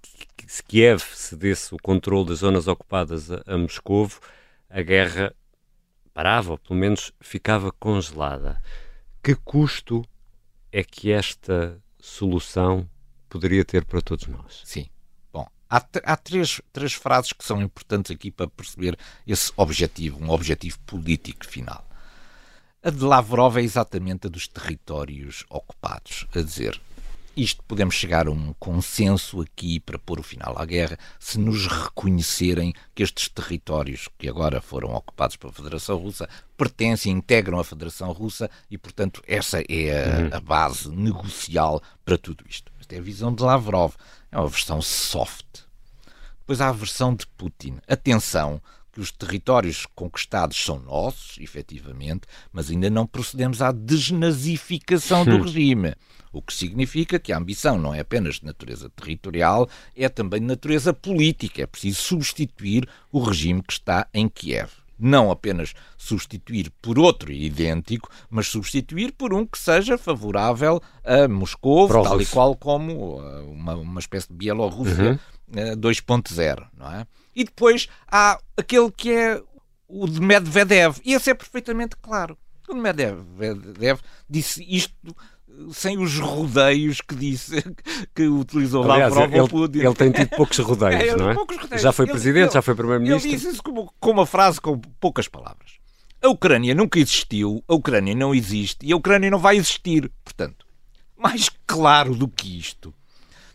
se 0.47 0.63
Kiev 0.63 1.01
cedesse 1.15 1.75
o 1.75 1.79
controle 1.79 2.29
das 2.29 2.39
zonas 2.39 2.69
ocupadas 2.69 3.31
a, 3.31 3.43
a 3.47 3.59
Moscovo, 3.59 4.21
a 4.69 4.83
guerra 4.83 5.35
parava, 6.13 6.53
ou 6.53 6.59
pelo 6.59 6.79
menos 6.79 7.13
ficava 7.21 7.73
congelada. 7.73 8.63
Que 9.23 9.35
custo 9.35 10.05
é 10.71 10.83
que 10.83 11.11
esta 11.13 11.81
solução 11.99 12.89
poderia 13.29 13.65
ter 13.65 13.85
para 13.85 14.01
todos 14.01 14.27
nós? 14.27 14.63
Sim. 14.65 14.87
Bom, 15.33 15.47
há, 15.69 15.85
há 16.05 16.17
três, 16.17 16.61
três 16.73 16.93
frases 16.93 17.33
que 17.33 17.45
são 17.45 17.63
importantes 17.63 18.11
aqui 18.11 18.31
para 18.31 18.49
perceber 18.49 18.99
esse 19.27 19.53
objetivo, 19.57 20.23
um 20.23 20.31
objetivo 20.31 20.79
político 20.81 21.47
final. 21.47 21.87
A 22.83 22.91
de 22.91 23.05
Lavrov 23.05 23.59
é 23.59 23.63
exatamente 23.63 24.27
a 24.27 24.31
dos 24.31 24.49
territórios 24.49 25.45
ocupados, 25.49 26.27
a 26.35 26.41
dizer, 26.41 26.81
isto 27.37 27.63
podemos 27.65 27.95
chegar 27.95 28.27
a 28.27 28.31
um 28.31 28.53
consenso 28.59 29.41
aqui 29.41 29.81
para 29.81 29.99
pôr 29.99 30.21
o 30.21 30.23
final 30.23 30.59
à 30.59 30.65
guerra 30.65 30.99
se 31.19 31.39
nos 31.39 31.67
reconhecerem 31.67 32.75
que 32.95 33.03
estes 33.03 33.29
territórios 33.29 34.09
que 34.19 34.29
agora 34.29 34.61
foram 34.61 34.95
ocupados 34.95 35.37
pela 35.37 35.53
Federação 35.53 35.97
Russa 35.97 36.29
pertencem, 36.57 37.13
integram 37.13 37.59
a 37.59 37.65
Federação 37.65 38.13
Russa 38.13 38.51
e, 38.71 38.79
portanto, 38.79 39.23
essa 39.27 39.61
é 39.69 39.91
a, 39.91 40.19
uhum. 40.21 40.29
a 40.33 40.41
base 40.41 40.91
negocial 40.91 41.83
para 42.05 42.19
tudo 42.19 42.45
isto. 42.49 42.71
Esta 42.81 42.95
é 42.95 42.99
a 42.99 43.03
visão 43.03 43.35
de 43.35 43.43
Lavrov. 43.43 43.95
É 44.31 44.39
uma 44.39 44.49
versão 44.49 44.81
soft. 44.81 45.63
Depois 46.41 46.61
há 46.61 46.69
a 46.69 46.73
versão 46.73 47.15
de 47.15 47.27
Putin. 47.27 47.79
Atenção, 47.89 48.61
que 48.93 49.01
os 49.01 49.11
territórios 49.11 49.87
conquistados 49.95 50.63
são 50.63 50.79
nossos, 50.79 51.39
efetivamente, 51.39 52.27
mas 52.53 52.71
ainda 52.71 52.91
não 52.91 53.07
procedemos 53.07 53.63
à 53.63 53.73
desnazificação 53.73 55.25
do 55.25 55.43
regime. 55.43 55.95
O 56.33 56.41
que 56.41 56.53
significa 56.53 57.19
que 57.19 57.33
a 57.33 57.39
ambição 57.39 57.79
não 57.79 57.95
é 57.95 58.01
apenas 58.01 58.37
de 58.37 58.45
natureza 58.45 58.91
territorial, 58.91 59.69
é 59.97 60.09
também 60.09 60.41
de 60.41 60.47
natureza 60.47 60.93
política. 60.93 61.63
É 61.63 61.67
preciso 61.67 62.01
substituir 62.01 62.89
o 63.11 63.21
regime 63.21 63.63
que 63.63 63.73
está 63.73 64.07
em 64.13 64.29
Kiev 64.29 64.71
não 65.03 65.33
apenas 65.33 65.75
substituir 65.99 66.71
por 66.81 66.97
outro 66.97 67.33
idêntico, 67.33 68.09
mas 68.31 68.47
substituir 68.47 69.13
por 69.13 69.35
um 69.35 69.45
que 69.45 69.59
seja 69.59 69.99
favorável 69.99 70.81
a 71.05 71.27
Moscou, 71.27 71.89
tal 71.89 72.21
e 72.21 72.27
qual 72.27 72.55
como 72.55 73.21
uh, 73.21 73.51
uma, 73.51 73.75
uma 73.75 73.99
espécie 73.99 74.29
de 74.29 74.35
Bielorrússia 74.35 75.13
uhum. 75.13 75.19
2.0, 75.51 76.63
uh, 76.63 76.67
não 76.77 76.93
é? 76.93 77.07
E 77.35 77.45
depois 77.45 77.89
há 78.11 78.39
aquele 78.57 78.91
que 78.91 79.11
é 79.11 79.43
o 79.89 80.07
de 80.07 80.21
Medvedev. 80.21 80.99
E 81.05 81.15
esse 81.15 81.31
é 81.31 81.35
perfeitamente 81.35 81.97
claro. 81.97 82.37
O 82.69 82.75
de 82.75 82.81
Medvedev 82.81 84.01
disse 84.29 84.65
isto 84.69 84.95
sem 85.73 85.99
os 85.99 86.19
rodeios 86.19 87.01
que 87.01 87.15
disse 87.15 87.63
que 88.15 88.27
utilizou 88.27 88.91
Aliás, 88.91 89.15
lá 89.15 89.29
para 89.29 89.45
o 89.45 89.65
ele, 89.65 89.87
ele 89.87 89.95
tem 89.95 90.11
tido 90.11 90.29
poucos 90.31 90.59
rodeios, 90.59 91.13
é, 91.13 91.17
não 91.17 91.31
é? 91.31 91.35
Rodeios. 91.35 91.83
Já 91.83 91.93
foi 91.93 92.07
presidente, 92.07 92.45
ele, 92.45 92.53
já 92.53 92.63
foi 92.63 92.75
primeiro-ministro. 92.75 93.29
Ele 93.29 93.37
disse 93.37 93.49
isso 93.51 93.63
com 93.63 94.11
uma 94.11 94.27
frase 94.27 94.61
com 94.61 94.79
poucas 95.01 95.29
palavras. 95.29 95.73
A 96.23 96.29
Ucrânia 96.29 96.75
nunca 96.75 96.99
existiu, 96.99 97.63
a 97.67 97.75
Ucrânia 97.75 98.15
não 98.15 98.35
existe 98.35 98.87
e 98.87 98.93
a 98.93 98.97
Ucrânia 98.97 99.31
não 99.31 99.39
vai 99.39 99.57
existir. 99.57 100.11
Portanto, 100.25 100.65
mais 101.17 101.51
claro 101.67 102.15
do 102.15 102.29
que 102.29 102.59
isto, 102.59 102.95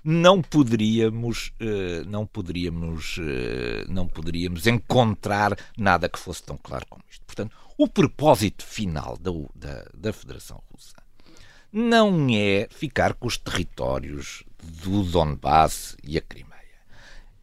não 0.10 0.42
poderíamos, 0.42 1.52
uh, 1.62 2.10
não 2.10 2.26
poderíamos, 2.26 3.18
uh, 3.18 3.92
não 3.92 4.08
poderíamos 4.08 4.66
encontrar 4.66 5.58
nada 5.78 6.08
que 6.08 6.18
fosse 6.18 6.42
tão 6.44 6.58
claro 6.58 6.86
como 6.90 7.04
isto. 7.12 7.26
Portanto, 7.26 7.54
o 7.78 7.90
propósito 7.90 8.66
final 8.66 9.18
da, 9.18 9.32
da, 9.54 9.86
da 9.94 10.14
Federação 10.14 10.64
Russa 10.72 10.96
não 11.74 12.30
é 12.32 12.70
ficar 12.72 13.16
com 13.16 13.28
os 13.28 13.38
territórios 13.38 14.46
do 14.82 15.04
Donbass 15.04 15.98
e 16.02 16.18
a 16.18 16.22
Crimeia. 16.22 16.56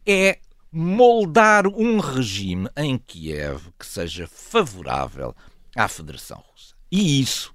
É 0.03 0.39
moldar 0.71 1.67
um 1.67 1.99
regime 1.99 2.67
em 2.75 2.97
Kiev 2.97 3.67
que 3.77 3.85
seja 3.85 4.25
favorável 4.25 5.35
à 5.75 5.87
Federação 5.87 6.43
Russa. 6.51 6.73
E 6.91 7.21
isso 7.21 7.54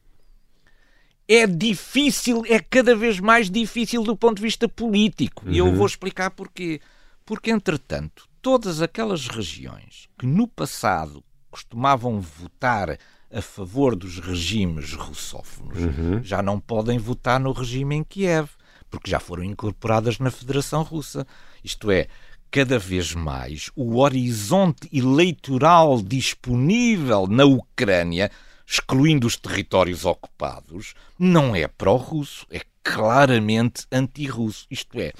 é 1.32 1.46
difícil, 1.46 2.42
é 2.48 2.58
cada 2.58 2.96
vez 2.96 3.20
mais 3.20 3.48
difícil 3.48 4.02
do 4.02 4.16
ponto 4.16 4.38
de 4.38 4.42
vista 4.42 4.68
político. 4.68 5.46
Uhum. 5.46 5.52
E 5.52 5.58
eu 5.58 5.66
uhum. 5.66 5.76
vou 5.76 5.86
explicar 5.86 6.32
porquê. 6.32 6.80
Porque, 7.24 7.52
entretanto, 7.52 8.28
todas 8.42 8.82
aquelas 8.82 9.28
regiões 9.28 10.08
que 10.18 10.26
no 10.26 10.48
passado 10.48 11.22
costumavam 11.48 12.20
votar 12.20 12.98
a 13.32 13.40
favor 13.40 13.94
dos 13.94 14.18
regimes 14.18 14.92
russófonos 14.94 15.78
uhum. 15.78 16.20
já 16.20 16.42
não 16.42 16.58
podem 16.58 16.98
votar 16.98 17.38
no 17.38 17.52
regime 17.52 17.94
em 17.94 18.02
Kiev, 18.02 18.48
porque 18.90 19.08
já 19.08 19.20
foram 19.20 19.44
incorporadas 19.44 20.18
na 20.18 20.32
Federação 20.32 20.82
Russa. 20.82 21.24
Isto 21.62 21.92
é, 21.92 22.08
cada 22.50 22.76
vez 22.76 23.14
mais 23.14 23.70
o 23.76 23.98
horizonte 23.98 24.88
eleitoral 24.92 26.02
disponível 26.02 27.28
na 27.28 27.44
Ucrânia 27.44 28.32
excluindo 28.70 29.26
os 29.26 29.36
territórios 29.36 30.04
ocupados, 30.04 30.94
não 31.18 31.56
é 31.56 31.66
pró-russo, 31.66 32.46
é 32.48 32.60
claramente 32.84 33.84
anti-russo. 33.90 34.64
Isto 34.70 35.00
é, 35.00 35.12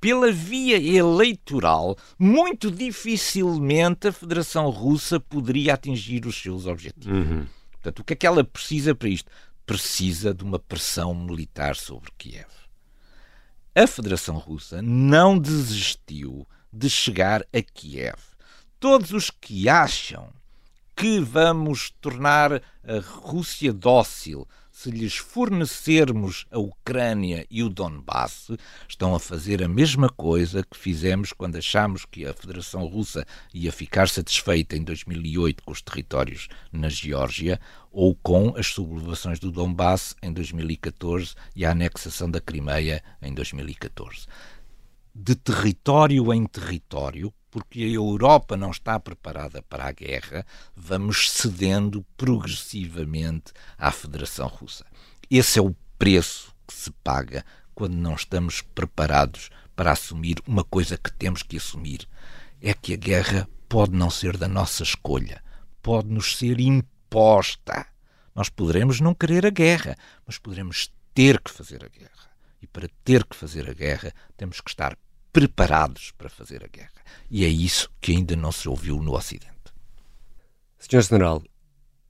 pela 0.00 0.32
via 0.32 0.78
eleitoral, 0.78 1.98
muito 2.18 2.70
dificilmente 2.70 4.08
a 4.08 4.12
Federação 4.12 4.70
Russa 4.70 5.20
poderia 5.20 5.74
atingir 5.74 6.24
os 6.24 6.40
seus 6.40 6.64
objetivos. 6.64 7.06
Uhum. 7.06 7.46
Portanto, 7.72 7.98
o 7.98 8.04
que 8.04 8.14
é 8.14 8.16
que 8.16 8.26
ela 8.26 8.42
precisa 8.42 8.94
para 8.94 9.10
isto? 9.10 9.30
Precisa 9.66 10.32
de 10.32 10.42
uma 10.42 10.58
pressão 10.58 11.14
militar 11.14 11.76
sobre 11.76 12.10
Kiev. 12.16 12.48
A 13.74 13.86
Federação 13.86 14.38
Russa 14.38 14.80
não 14.80 15.38
desistiu 15.38 16.48
de 16.72 16.88
chegar 16.88 17.42
a 17.52 17.60
Kiev. 17.60 18.18
Todos 18.80 19.12
os 19.12 19.30
que 19.30 19.68
acham 19.68 20.32
que 20.96 21.20
vamos 21.20 21.90
tornar 22.00 22.54
a 22.54 22.98
Rússia 23.02 23.72
dócil 23.72 24.46
se 24.74 24.90
lhes 24.90 25.16
fornecermos 25.16 26.46
a 26.50 26.58
Ucrânia 26.58 27.46
e 27.48 27.62
o 27.62 27.68
Donbass, 27.68 28.50
estão 28.88 29.14
a 29.14 29.20
fazer 29.20 29.62
a 29.62 29.68
mesma 29.68 30.08
coisa 30.08 30.64
que 30.64 30.76
fizemos 30.76 31.32
quando 31.32 31.56
achámos 31.56 32.04
que 32.04 32.26
a 32.26 32.34
Federação 32.34 32.84
Russa 32.84 33.24
ia 33.54 33.70
ficar 33.70 34.08
satisfeita 34.08 34.76
em 34.76 34.82
2008 34.82 35.62
com 35.62 35.70
os 35.70 35.80
territórios 35.80 36.48
na 36.72 36.88
Geórgia 36.88 37.60
ou 37.92 38.16
com 38.16 38.56
as 38.56 38.66
sublevações 38.66 39.38
do 39.38 39.52
Donbass 39.52 40.16
em 40.20 40.32
2014 40.32 41.36
e 41.54 41.64
a 41.64 41.70
anexação 41.70 42.28
da 42.28 42.40
Crimeia 42.40 43.00
em 43.22 43.32
2014. 43.32 44.26
De 45.14 45.36
território 45.36 46.34
em 46.34 46.44
território, 46.46 47.32
porque 47.54 47.84
a 47.84 47.88
Europa 47.88 48.56
não 48.56 48.72
está 48.72 48.98
preparada 48.98 49.62
para 49.62 49.84
a 49.84 49.92
guerra, 49.92 50.44
vamos 50.74 51.30
cedendo 51.30 52.04
progressivamente 52.16 53.52
à 53.78 53.92
Federação 53.92 54.48
Russa. 54.48 54.84
Esse 55.30 55.60
é 55.60 55.62
o 55.62 55.72
preço 55.96 56.52
que 56.66 56.74
se 56.74 56.90
paga 57.04 57.44
quando 57.72 57.94
não 57.94 58.16
estamos 58.16 58.60
preparados 58.60 59.50
para 59.76 59.92
assumir 59.92 60.38
uma 60.48 60.64
coisa 60.64 60.98
que 60.98 61.12
temos 61.12 61.44
que 61.44 61.58
assumir. 61.58 62.08
É 62.60 62.74
que 62.74 62.92
a 62.92 62.96
guerra 62.96 63.48
pode 63.68 63.92
não 63.92 64.10
ser 64.10 64.36
da 64.36 64.48
nossa 64.48 64.82
escolha, 64.82 65.40
pode 65.80 66.08
nos 66.08 66.36
ser 66.36 66.58
imposta. 66.58 67.86
Nós 68.34 68.48
poderemos 68.48 68.98
não 68.98 69.14
querer 69.14 69.46
a 69.46 69.50
guerra, 69.50 69.94
mas 70.26 70.38
poderemos 70.38 70.92
ter 71.14 71.40
que 71.40 71.52
fazer 71.52 71.84
a 71.84 71.88
guerra. 71.88 72.30
E 72.60 72.66
para 72.66 72.88
ter 73.04 73.24
que 73.24 73.36
fazer 73.36 73.70
a 73.70 73.72
guerra, 73.72 74.12
temos 74.36 74.60
que 74.60 74.70
estar 74.70 74.98
preparados 75.34 76.12
para 76.16 76.30
fazer 76.30 76.64
a 76.64 76.68
guerra. 76.68 76.92
E 77.28 77.44
é 77.44 77.48
isso 77.48 77.90
que 78.00 78.12
ainda 78.12 78.36
não 78.36 78.52
se 78.52 78.68
ouviu 78.68 79.02
no 79.02 79.16
Ocidente. 79.16 79.50
Senhor 80.78 81.02
General, 81.02 81.42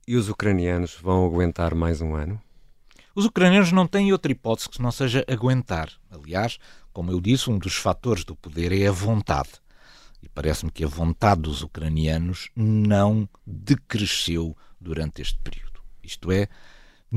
e 0.07 0.15
os 0.15 0.29
ucranianos 0.29 0.95
vão 1.01 1.25
aguentar 1.25 1.73
mais 1.73 2.01
um 2.01 2.13
ano? 2.13 2.39
Os 3.15 3.25
ucranianos 3.25 3.71
não 3.71 3.87
têm 3.87 4.11
outra 4.11 4.31
hipótese 4.31 4.69
que 4.69 4.79
não 4.79 4.91
seja 4.91 5.25
aguentar. 5.27 5.91
Aliás, 6.11 6.59
como 6.93 7.11
eu 7.11 7.19
disse, 7.19 7.49
um 7.49 7.57
dos 7.57 7.75
fatores 7.75 8.23
do 8.23 8.35
poder 8.35 8.71
é 8.71 8.85
a 8.85 8.91
vontade. 8.91 9.53
E 10.21 10.29
parece-me 10.29 10.71
que 10.71 10.83
a 10.83 10.87
vontade 10.87 11.41
dos 11.41 11.63
ucranianos 11.63 12.51
não 12.55 13.27
decresceu 13.43 14.55
durante 14.79 15.23
este 15.23 15.39
período. 15.39 15.81
Isto 16.03 16.31
é, 16.31 16.47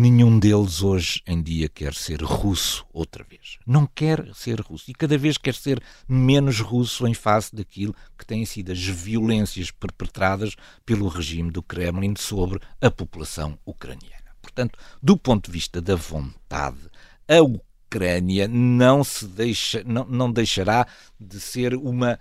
Nenhum 0.01 0.39
deles 0.39 0.81
hoje 0.81 1.21
em 1.27 1.43
dia 1.43 1.69
quer 1.69 1.93
ser 1.93 2.23
russo 2.23 2.87
outra 2.93 3.25
vez. 3.25 3.59
Não 3.67 3.85
quer 3.85 4.33
ser 4.33 4.61
russo. 4.61 4.89
E 4.89 4.95
cada 4.95 5.19
vez 5.19 5.37
quer 5.37 5.57
ser 5.57 5.83
menos 6.09 6.61
russo 6.61 7.05
em 7.05 7.15
face 7.15 7.53
daquilo 7.53 7.93
que 8.17 8.25
têm 8.25 8.45
sido 8.45 8.71
as 8.71 8.79
violências 8.79 9.73
perpetradas 9.73 10.55
pelo 10.87 11.09
regime 11.09 11.51
do 11.51 11.65
Kremlin 11.65 12.15
sobre 12.17 12.61
a 12.81 12.89
população 12.93 13.59
ucraniana. 13.67 14.23
Portanto, 14.41 14.79
do 15.03 15.17
ponto 15.17 15.47
de 15.47 15.51
vista 15.51 15.81
da 15.81 15.97
vontade, 15.97 16.79
a 17.27 17.43
Ucrânia 17.43 18.47
não 18.47 19.03
se 19.03 19.27
deixa, 19.27 19.83
não, 19.83 20.05
não 20.05 20.31
deixará 20.31 20.87
de 21.19 21.41
ser 21.41 21.75
uma, 21.75 22.21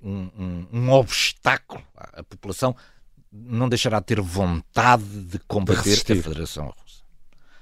um, 0.00 0.30
um, 0.38 0.66
um 0.72 0.90
obstáculo. 0.92 1.82
A 1.96 2.22
população 2.22 2.76
não 3.32 3.68
deixará 3.68 3.98
de 3.98 4.06
ter 4.06 4.20
vontade 4.20 5.24
de 5.24 5.40
combater 5.40 6.04
de 6.04 6.12
a 6.12 6.22
Federação 6.22 6.66
Russa. 6.66 6.87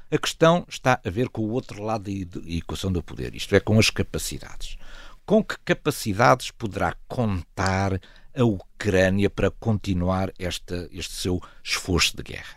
A 0.09 0.19
questão 0.19 0.65
está 0.69 1.01
a 1.05 1.11
ver 1.11 1.29
com 1.29 1.43
o 1.43 1.51
outro 1.51 1.83
lado 1.83 2.05
da 2.05 2.41
equação 2.49 2.93
do 2.93 3.03
poder, 3.03 3.35
isto 3.35 3.57
é, 3.57 3.61
com 3.61 3.77
as 3.77 3.91
capacidades. 3.91 4.79
Com 5.25 5.43
que 5.43 5.59
capacidades 5.65 6.53
poderá 6.53 6.95
contar 7.09 8.01
a 8.33 8.45
Ucrânia 8.45 9.29
para 9.29 9.51
continuar 9.51 10.33
esta, 10.39 10.89
este 10.93 11.13
seu 11.13 11.43
esforço 11.63 12.17
de 12.17 12.23
guerra? 12.23 12.57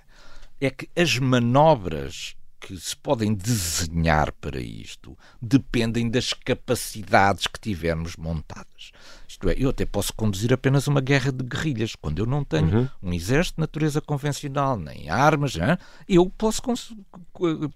É 0.62 0.70
que 0.70 0.88
as 0.96 1.18
manobras 1.18 2.36
que 2.60 2.78
se 2.78 2.96
podem 2.96 3.34
desenhar 3.34 4.32
para 4.34 4.60
isto 4.60 5.18
dependem 5.42 6.10
das 6.10 6.34
capacidades 6.34 7.48
que 7.48 7.60
tivermos 7.60 8.16
montadas. 8.16 8.92
Isto 9.28 9.48
é, 9.48 9.56
eu 9.58 9.70
até 9.70 9.86
posso 9.86 10.12
conduzir 10.14 10.52
apenas 10.52 10.88
uma 10.88 11.00
guerra 11.00 11.32
de 11.32 11.44
guerrilhas. 11.44 11.96
Quando 11.96 12.20
eu 12.20 12.26
não 12.26 12.44
tenho 12.44 12.68
uhum. 12.76 12.90
um 13.04 13.14
exército 13.14 13.58
de 13.58 13.62
natureza 13.62 14.02
convencional, 14.02 14.78
nem 14.78 15.10
armas, 15.10 15.56
hein, 15.56 15.78
eu 16.08 16.30
posso, 16.30 16.62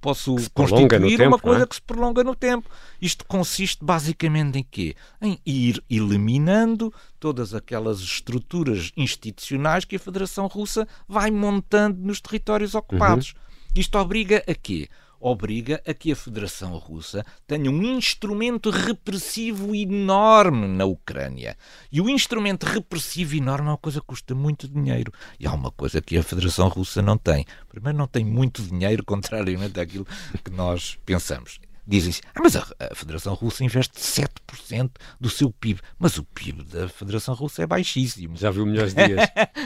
posso 0.01 0.35
constituir 0.51 1.21
uma 1.21 1.37
tempo, 1.37 1.39
coisa 1.39 1.63
é? 1.63 1.67
que 1.67 1.75
se 1.75 1.81
prolonga 1.81 2.23
no 2.23 2.35
tempo. 2.35 2.69
Isto 2.99 3.23
consiste 3.25 3.85
basicamente 3.85 4.57
em 4.57 4.63
quê? 4.63 4.95
Em 5.21 5.39
ir 5.45 5.81
eliminando 5.89 6.91
todas 7.19 7.53
aquelas 7.53 7.99
estruturas 7.99 8.91
institucionais 8.97 9.85
que 9.85 9.95
a 9.95 9.99
Federação 9.99 10.47
Russa 10.47 10.87
vai 11.07 11.29
montando 11.29 12.01
nos 12.01 12.19
territórios 12.19 12.73
ocupados. 12.75 13.33
Uhum. 13.33 13.43
Isto 13.75 13.97
obriga 13.97 14.43
a 14.47 14.53
quê? 14.53 14.87
Obriga 15.19 15.81
a 15.87 15.95
que 15.95 16.11
a 16.11 16.15
Federação 16.15 16.77
Russa 16.77 17.25
tenha 17.47 17.71
um 17.71 17.81
instrumento 17.81 18.69
repressivo 18.69 19.73
enorme 19.73 20.67
na 20.67 20.85
Ucrânia. 20.85 21.57
E 21.91 21.99
o 21.99 22.07
instrumento 22.07 22.65
repressivo 22.67 23.35
enorme 23.35 23.69
é 23.69 23.71
uma 23.71 23.77
coisa 23.77 23.99
que 23.99 24.05
custa 24.05 24.35
muito 24.35 24.67
dinheiro. 24.67 25.11
E 25.39 25.47
há 25.47 25.53
uma 25.53 25.71
coisa 25.71 26.01
que 26.01 26.15
a 26.15 26.21
Federação 26.21 26.67
Russa 26.67 27.01
não 27.01 27.17
tem. 27.17 27.47
Primeiro, 27.67 27.97
não 27.97 28.05
tem 28.05 28.23
muito 28.23 28.61
dinheiro, 28.61 29.01
contrariamente 29.07 29.79
àquilo 29.79 30.05
que 30.43 30.51
nós 30.51 30.99
pensamos 31.03 31.59
dizem-se, 31.85 32.21
ah, 32.33 32.39
mas 32.41 32.55
a, 32.55 32.65
a, 32.79 32.95
Federação 32.95 33.33
Russa 33.33 33.63
investe 33.63 33.99
7% 33.99 34.91
do 35.19 35.29
seu 35.29 35.51
PIB. 35.51 35.81
Mas 35.99 36.17
o 36.17 36.23
PIB 36.23 36.63
da 36.63 36.87
Federação 36.87 37.33
Russa 37.33 37.63
é 37.63 37.67
baixíssimo. 37.67 38.37
Já 38.37 38.51
viu 38.51 38.65
melhores 38.65 38.93
dias. 38.93 39.21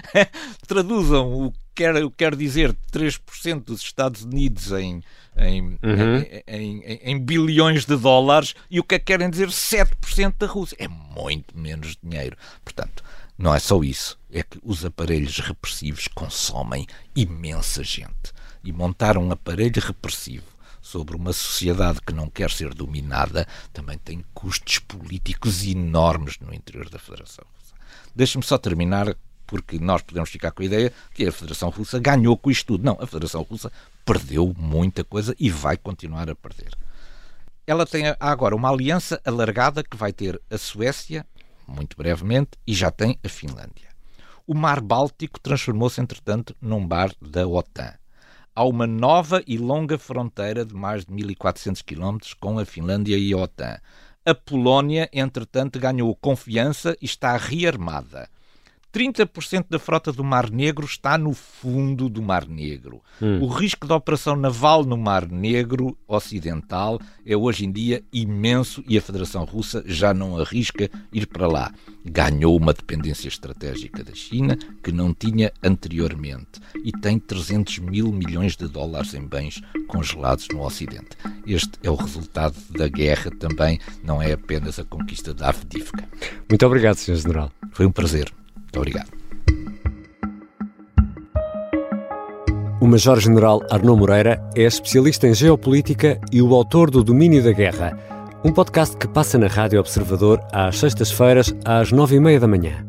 Traduzam 0.68 1.46
o 1.46 1.52
que 1.52 1.60
quer, 1.76 1.94
quer 2.12 2.36
dizer 2.36 2.76
3% 2.92 3.64
dos 3.64 3.82
Estados 3.82 4.24
Unidos 4.24 4.72
em, 4.72 5.04
em, 5.38 5.62
uhum. 5.84 6.18
em, 6.48 6.84
em, 6.84 7.00
em, 7.04 7.20
bilhões 7.20 7.86
de 7.86 7.96
dólares 7.96 8.56
e 8.70 8.80
o 8.80 8.84
que 8.84 8.96
é 8.96 9.00
que 9.00 9.06
querem 9.06 9.30
dizer 9.30 9.50
7% 9.50 10.36
da 10.40 10.48
Rússia. 10.48 10.76
É 10.80 10.88
muito 10.88 11.58
menos 11.58 11.98
dinheiro. 12.04 12.36
Portanto, 12.64 13.04
não 13.38 13.54
é 13.54 13.60
só 13.60 13.84
isso. 13.84 14.18
É 14.32 14.42
que 14.42 14.60
os 14.64 14.84
aparelhos 14.84 15.40
repressivos 15.40 16.08
consomem 16.08 16.88
imensa 17.16 17.84
gente. 17.84 18.36
E 18.64 18.74
montar 18.74 19.18
um 19.18 19.32
aparelho 19.32 19.82
repressivo 19.82 20.57
sobre 20.88 21.18
uma 21.18 21.34
sociedade 21.34 22.00
que 22.02 22.14
não 22.14 22.30
quer 22.30 22.50
ser 22.50 22.74
dominada 22.74 23.46
também 23.74 23.98
tem 23.98 24.24
custos 24.34 24.80
políticos 24.80 25.66
enormes 25.66 26.40
no 26.40 26.54
interior 26.54 26.90
da 26.90 26.98
Federação 26.98 27.44
Russa. 27.54 27.76
Deixe-me 28.16 28.44
só 28.44 28.58
terminar, 28.58 29.14
porque 29.46 29.78
nós 29.80 30.02
podemos 30.02 30.30
ficar 30.30 30.52
com 30.52 30.62
a 30.62 30.66
ideia 30.66 30.94
que 31.14 31.28
a 31.28 31.32
Federação 31.32 31.70
Russa 31.70 32.00
ganhou 32.00 32.38
com 32.38 32.50
isto 32.50 32.68
tudo. 32.68 32.86
Não, 32.86 32.98
a 33.02 33.06
Federação 33.06 33.42
Russa 33.42 33.70
perdeu 34.06 34.56
muita 34.58 35.04
coisa 35.04 35.36
e 35.38 35.50
vai 35.50 35.76
continuar 35.76 36.30
a 36.30 36.36
perder. 36.36 36.72
Ela 37.66 37.86
tem 37.86 38.06
agora 38.18 38.56
uma 38.56 38.70
aliança 38.70 39.22
alargada 39.26 39.84
que 39.84 39.98
vai 39.98 40.14
ter 40.14 40.42
a 40.50 40.58
Suécia, 40.58 41.26
muito 41.68 41.98
brevemente, 41.98 42.52
e 42.66 42.74
já 42.74 42.90
tem 42.90 43.20
a 43.22 43.28
Finlândia. 43.28 43.90
O 44.48 44.56
Mar 44.56 44.80
Báltico 44.80 45.38
transformou-se, 45.38 46.00
entretanto, 46.00 46.56
num 46.62 46.88
bar 46.88 47.12
da 47.22 47.46
OTAN 47.46 47.94
há 48.58 48.64
uma 48.64 48.88
nova 48.88 49.44
e 49.46 49.56
longa 49.56 50.00
fronteira 50.00 50.66
de 50.66 50.74
mais 50.74 51.06
de 51.06 51.14
1.400 51.14 51.84
quilómetros 51.84 52.34
com 52.34 52.58
a 52.58 52.66
Finlândia 52.66 53.16
e 53.16 53.32
a 53.32 53.38
OTAN. 53.38 53.78
A 54.26 54.34
Polónia, 54.34 55.08
entretanto, 55.14 55.80
ganhou 55.80 56.16
confiança 56.16 56.98
e 57.00 57.06
está 57.06 57.38
rearmada. 57.38 58.28
30% 58.94 59.66
da 59.70 59.78
frota 59.78 60.12
do 60.12 60.24
Mar 60.24 60.50
Negro 60.50 60.86
está 60.86 61.18
no 61.18 61.34
fundo 61.34 62.10
do 62.10 62.22
Mar 62.22 62.48
Negro. 62.48 63.02
Hum. 63.22 63.42
O 63.42 63.48
risco 63.48 63.86
de 63.86 63.94
operação 63.94 64.36
naval 64.36 64.84
no 64.84 64.98
Mar 64.98 65.28
Negro 65.30 65.98
Ocidental 66.08 67.00
é 67.26 67.36
hoje 67.36 67.66
em 67.66 67.72
dia 67.72 68.04
imenso 68.12 68.84
e 68.88 68.98
a 68.98 69.02
Federação 69.02 69.44
Russa 69.44 69.84
já 69.86 70.14
não 70.14 70.40
arrisca 70.40 70.90
ir 71.12 71.28
para 71.28 71.48
lá. 71.48 71.72
Ganhou 72.04 72.56
uma 72.56 72.74
dependência 72.74 73.28
estratégica 73.28 74.04
da 74.04 74.16
China 74.16 74.58
que 74.82 74.92
não 74.92 75.14
tinha 75.14 75.52
anteriormente 75.62 76.60
e 76.84 76.92
tem 76.92 77.20
300 77.20 77.80
mil 77.80 78.12
milhões 78.12 78.56
de 78.56 78.68
dólares 78.68 79.14
em 79.14 79.28
bens 79.28 79.62
congelados 79.88 80.48
no 80.52 80.66
Ocidente. 80.66 81.18
Este 81.46 81.74
é 81.84 81.90
o 81.90 81.96
resultado 81.96 82.56
da 82.70 82.88
guerra 82.88 83.32
também, 83.32 83.80
não 84.04 84.22
é 84.22 84.32
apenas 84.32 84.80
a 84.80 84.86
conquista 84.86 85.34
da 85.34 85.50
Avdivka. 85.50 86.08
Muito 86.50 86.66
obrigado, 86.66 86.96
Sr. 86.96 87.16
General. 87.16 87.52
Foi 87.72 87.86
um 87.86 87.92
prazer. 87.92 88.37
Muito 88.68 88.78
obrigado. 88.78 89.18
O 92.80 92.86
Major-General 92.86 93.62
Arnaud 93.72 94.00
Moreira 94.00 94.42
é 94.56 94.62
especialista 94.62 95.28
em 95.28 95.34
geopolítica 95.34 96.22
e 96.32 96.42
o 96.42 96.54
autor 96.54 96.92
do 96.92 97.04
Domínio 97.04 97.44
da 97.44 97.52
Guerra, 97.52 97.98
um 98.46 98.54
podcast 98.54 98.96
que 98.96 99.08
passa 99.08 99.38
na 99.38 99.48
Rádio 99.48 99.80
Observador 99.80 100.40
às 100.54 100.78
sextas-feiras, 100.78 101.56
às 101.66 101.92
nove 101.92 102.18
e 102.18 102.20
meia 102.20 102.40
da 102.40 102.48
manhã. 102.48 102.86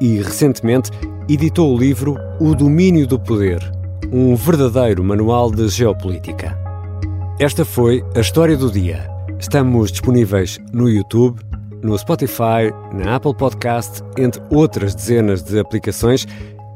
E, 0.00 0.18
recentemente, 0.18 0.90
editou 1.28 1.74
o 1.74 1.78
livro 1.78 2.16
O 2.38 2.54
Domínio 2.54 3.06
do 3.06 3.18
Poder, 3.18 3.58
um 4.12 4.36
verdadeiro 4.36 5.02
manual 5.02 5.50
de 5.50 5.66
geopolítica. 5.68 6.58
Esta 7.40 7.64
foi 7.64 8.04
a 8.14 8.20
história 8.20 8.56
do 8.56 8.70
dia. 8.70 9.08
Estamos 9.38 9.90
disponíveis 9.90 10.60
no 10.72 10.88
YouTube, 10.88 11.40
no 11.82 11.98
Spotify, 11.98 12.72
na 12.92 13.16
Apple 13.16 13.34
Podcast, 13.34 14.02
entre 14.16 14.40
outras 14.50 14.94
dezenas 14.94 15.42
de 15.42 15.58
aplicações, 15.58 16.26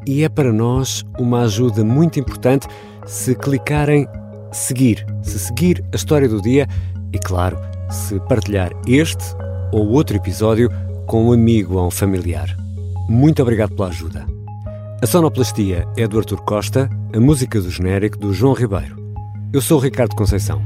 e 0.07 0.25
é 0.25 0.29
para 0.29 0.53
nós 0.53 1.05
uma 1.19 1.43
ajuda 1.43 1.85
muito 1.85 2.19
importante 2.21 2.67
se 3.07 3.35
clicarem 3.35 4.09
seguir, 4.53 5.07
se 5.23 5.39
seguir 5.39 5.85
a 5.93 5.97
história 5.97 6.29
do 6.29 6.41
dia 6.41 6.67
e, 7.13 7.19
claro, 7.19 7.59
se 7.91 8.19
partilhar 8.21 8.71
este 8.87 9.25
ou 9.73 9.89
outro 9.89 10.17
episódio 10.17 10.71
com 11.07 11.29
um 11.29 11.33
amigo 11.33 11.77
ou 11.77 11.87
um 11.87 11.91
familiar. 11.91 12.57
Muito 13.09 13.43
obrigado 13.43 13.75
pela 13.75 13.89
ajuda. 13.89 14.27
A 15.03 15.07
sonoplastia 15.07 15.87
é 15.97 16.09
do 16.09 16.19
Artur 16.19 16.43
Costa, 16.43 16.89
a 17.15 17.21
música 17.21 17.61
do 17.61 17.71
genérico 17.71 18.19
do 18.19 18.33
João 18.33 18.55
Ribeiro. 18.55 18.97
Eu 19.53 19.61
sou 19.61 19.79
o 19.79 19.81
Ricardo 19.81 20.17
Conceição. 20.17 20.63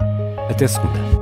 Até 0.48 0.66
segunda. 0.66 1.19